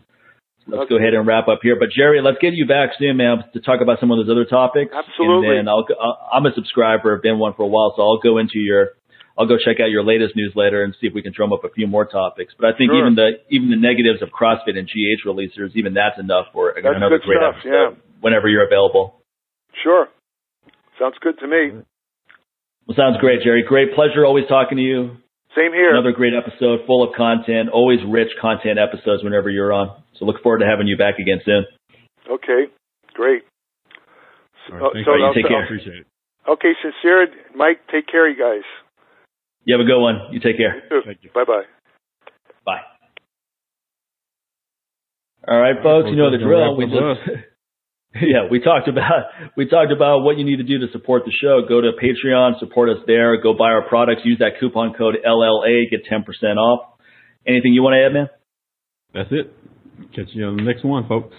So 0.65 0.77
let's 0.77 0.87
okay. 0.87 0.95
go 0.95 0.99
ahead 0.99 1.15
and 1.15 1.27
wrap 1.27 1.49
up 1.49 1.61
here. 1.63 1.77
But 1.79 1.91
Jerry, 1.91 2.23
let's 2.23 2.39
get 2.41 2.55
you 2.55 2.67
back 2.67 2.91
soon, 2.99 3.17
man, 3.17 3.45
to 3.53 3.61
talk 3.61 3.81
about 3.83 3.99
some 3.99 4.11
of 4.11 4.19
those 4.19 4.31
other 4.31 4.45
topics. 4.45 4.95
Absolutely. 4.95 5.59
And 5.59 5.67
then 5.67 5.69
I'll 5.69 5.85
I'm 6.33 6.47
a 6.47 6.55
subscriber, 6.55 7.17
I've 7.17 7.23
been 7.23 7.39
one 7.39 7.55
for 7.55 7.65
a 7.65 7.71
while, 7.71 7.93
so 7.97 8.03
I'll 8.03 8.21
go 8.23 8.39
into 8.39 8.59
your 8.59 8.97
I'll 9.39 9.47
go 9.47 9.57
check 9.57 9.81
out 9.81 9.89
your 9.89 10.05
latest 10.05 10.37
newsletter 10.37 10.85
and 10.85 10.95
see 11.01 11.07
if 11.07 11.15
we 11.15 11.23
can 11.23 11.33
drum 11.35 11.53
up 11.53 11.65
a 11.65 11.71
few 11.71 11.87
more 11.87 12.05
topics. 12.05 12.53
But 12.59 12.69
I 12.69 12.77
think 12.77 12.93
sure. 12.93 13.01
even 13.01 13.15
the 13.15 13.41
even 13.49 13.71
the 13.71 13.81
negatives 13.81 14.21
of 14.21 14.29
CrossFit 14.29 14.77
and 14.77 14.87
GH 14.87 15.27
releasers, 15.27 15.73
even 15.75 15.95
that's 15.95 16.19
enough 16.19 16.53
for 16.53 16.73
that's 16.75 16.85
another 16.85 17.19
good 17.19 17.27
great 17.27 17.39
stuff, 17.41 17.57
episode 17.65 17.73
yeah. 17.73 17.89
whenever 18.21 18.49
you're 18.49 18.67
available. 18.67 19.23
Sure. 19.83 20.07
Sounds 20.99 21.17
good 21.21 21.39
to 21.41 21.49
me. 21.49 21.83
Well, 22.87 22.97
sounds 22.97 23.17
great, 23.21 23.43
Jerry. 23.43 23.65
Great 23.67 23.95
pleasure 23.95 24.27
always 24.27 24.45
talking 24.49 24.77
to 24.77 24.83
you. 24.85 25.17
Same 25.57 25.73
here. 25.73 25.93
Another 25.93 26.13
great 26.13 26.33
episode, 26.33 26.81
full 26.87 27.05
of 27.05 27.15
content, 27.15 27.69
always 27.69 28.01
rich 28.09 28.29
content 28.41 28.79
episodes 28.79 29.23
whenever 29.23 29.51
you're 29.51 29.73
on. 29.73 30.03
So 30.19 30.25
look 30.25 30.43
forward 30.43 30.61
to 30.61 30.67
having 30.67 30.87
you 30.87 30.97
back 30.97 31.19
again 31.19 31.41
soon. 31.45 31.65
Okay, 32.31 32.73
great. 33.13 33.43
All 34.71 34.79
right, 34.79 34.91
thank 34.95 35.07
so 35.07 35.15
you. 35.15 35.27
you 35.27 35.33
take 35.35 35.45
I 35.47 35.49
care. 35.49 35.65
appreciate 35.65 35.97
it. 36.01 36.07
Okay, 36.49 36.73
sincere, 36.81 37.29
Mike. 37.55 37.81
Take 37.91 38.09
care, 38.09 38.29
you 38.29 38.39
guys. 38.39 38.65
You 39.65 39.77
have 39.77 39.85
a 39.85 39.89
good 39.89 40.01
one. 40.01 40.33
You 40.33 40.41
take 40.41 40.57
care. 40.57 40.83
Thank 41.05 41.19
you. 41.23 41.31
Bye 41.35 41.45
bye. 41.47 41.63
Bye. 42.65 42.83
All 45.47 45.59
right, 45.59 45.77
folks. 45.83 46.09
You 46.11 46.17
know 46.17 46.31
the 46.31 46.39
drill. 46.39 46.77
We 46.77 46.87
just 46.87 47.47
yeah, 48.21 48.49
we 48.51 48.61
talked 48.61 48.89
about 48.89 49.33
we 49.57 49.67
talked 49.67 49.93
about 49.93 50.21
what 50.21 50.37
you 50.37 50.45
need 50.45 50.57
to 50.57 50.65
do 50.65 50.85
to 50.85 50.93
support 50.93 51.25
the 51.25 51.33
show. 51.33 51.63
Go 51.67 51.81
to 51.81 51.93
Patreon, 51.97 52.59
support 52.59 52.91
us 52.91 53.03
there. 53.07 53.41
Go 53.41 53.55
buy 53.55 53.71
our 53.71 53.89
products. 53.89 54.23
Use 54.25 54.39
that 54.41 54.61
coupon 54.61 54.95
code 54.95 55.17
LLA. 55.27 55.91
Get 55.91 56.05
ten 56.09 56.23
percent 56.23 56.59
off. 56.59 56.99
Anything 57.47 57.73
you 57.73 57.83
want 57.83 57.95
to 57.95 58.07
add, 58.07 58.13
man? 58.13 58.29
That's 59.15 59.33
it. 59.33 59.53
Catch 60.15 60.35
you 60.35 60.45
on 60.45 60.57
the 60.57 60.63
next 60.63 60.85
one, 60.85 61.09
folks. 61.09 61.35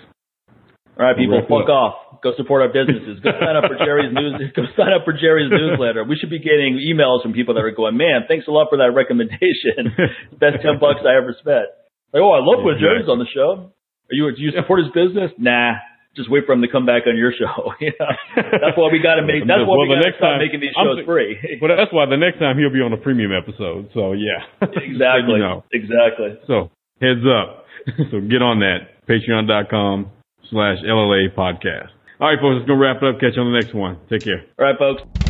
All 1.00 1.06
right, 1.06 1.16
people. 1.16 1.42
Fuck 1.42 1.70
off. 1.70 1.96
Go 2.24 2.32
support 2.40 2.64
our 2.64 2.72
businesses. 2.72 3.20
Go 3.20 3.36
sign 3.36 3.60
up 3.60 3.68
for 3.68 3.76
Jerry's 3.76 4.16
news. 4.16 4.40
Go 4.56 4.64
sign 4.80 4.96
up 4.96 5.04
for 5.04 5.12
Jerry's 5.12 5.52
newsletter. 5.52 6.08
We 6.08 6.16
should 6.16 6.32
be 6.32 6.40
getting 6.40 6.80
emails 6.80 7.20
from 7.20 7.36
people 7.36 7.54
that 7.60 7.68
are 7.68 7.76
going, 7.76 8.00
man, 8.00 8.24
thanks 8.32 8.48
a 8.48 8.52
lot 8.56 8.72
for 8.72 8.80
that 8.80 8.96
recommendation. 8.96 9.92
Best 10.40 10.64
ten 10.64 10.80
bucks 10.80 11.04
I 11.04 11.20
ever 11.20 11.36
spent. 11.36 11.68
Like, 12.16 12.24
oh, 12.24 12.32
I 12.32 12.40
love 12.40 12.64
when 12.64 12.80
Jerry's 12.80 13.12
on 13.12 13.20
the 13.20 13.28
show. 13.28 13.76
Are 13.76 14.16
you 14.16 14.32
do 14.32 14.40
you 14.40 14.56
support 14.56 14.80
his 14.80 14.96
business? 14.96 15.36
Nah. 15.36 15.84
Just 16.16 16.30
wait 16.30 16.46
for 16.46 16.54
him 16.54 16.62
to 16.62 16.70
come 16.70 16.86
back 16.86 17.10
on 17.10 17.18
your 17.18 17.34
show. 17.34 17.74
that's 17.82 18.78
why 18.78 18.88
we 18.94 19.02
got 19.02 19.18
to 19.18 19.26
make. 19.26 19.44
That's 19.50 19.66
why 19.66 19.76
well, 19.76 19.90
we 19.90 19.98
got 19.98 20.06
to 20.06 20.14
start 20.16 20.38
making 20.38 20.62
these 20.62 20.78
shows 20.78 21.02
I'm, 21.02 21.10
free. 21.10 21.42
well, 21.60 21.76
that's 21.76 21.92
why 21.92 22.06
the 22.06 22.22
next 22.22 22.38
time 22.38 22.56
he'll 22.56 22.72
be 22.72 22.86
on 22.86 22.94
a 22.94 23.02
premium 23.02 23.34
episode. 23.34 23.90
So 23.98 24.14
yeah, 24.14 24.46
exactly, 24.62 25.42
you 25.42 25.44
know. 25.44 25.66
exactly. 25.74 26.38
So 26.46 26.70
heads 27.02 27.26
up. 27.26 27.66
so 28.14 28.22
get 28.22 28.46
on 28.46 28.62
that. 28.62 28.94
Patreon.com 29.10 30.14
slash 30.54 30.78
LLA 30.86 31.34
podcast. 31.36 31.90
All 32.24 32.30
right, 32.30 32.40
folks, 32.40 32.56
let's 32.60 32.68
go 32.70 32.76
wrap 32.76 33.04
it 33.04 33.04
up. 33.04 33.20
Catch 33.20 33.36
you 33.36 33.42
on 33.42 33.52
the 33.52 33.60
next 33.60 33.74
one. 33.74 34.00
Take 34.10 34.24
care. 34.24 34.46
All 34.58 34.66
right, 34.66 34.80
folks. 34.80 35.23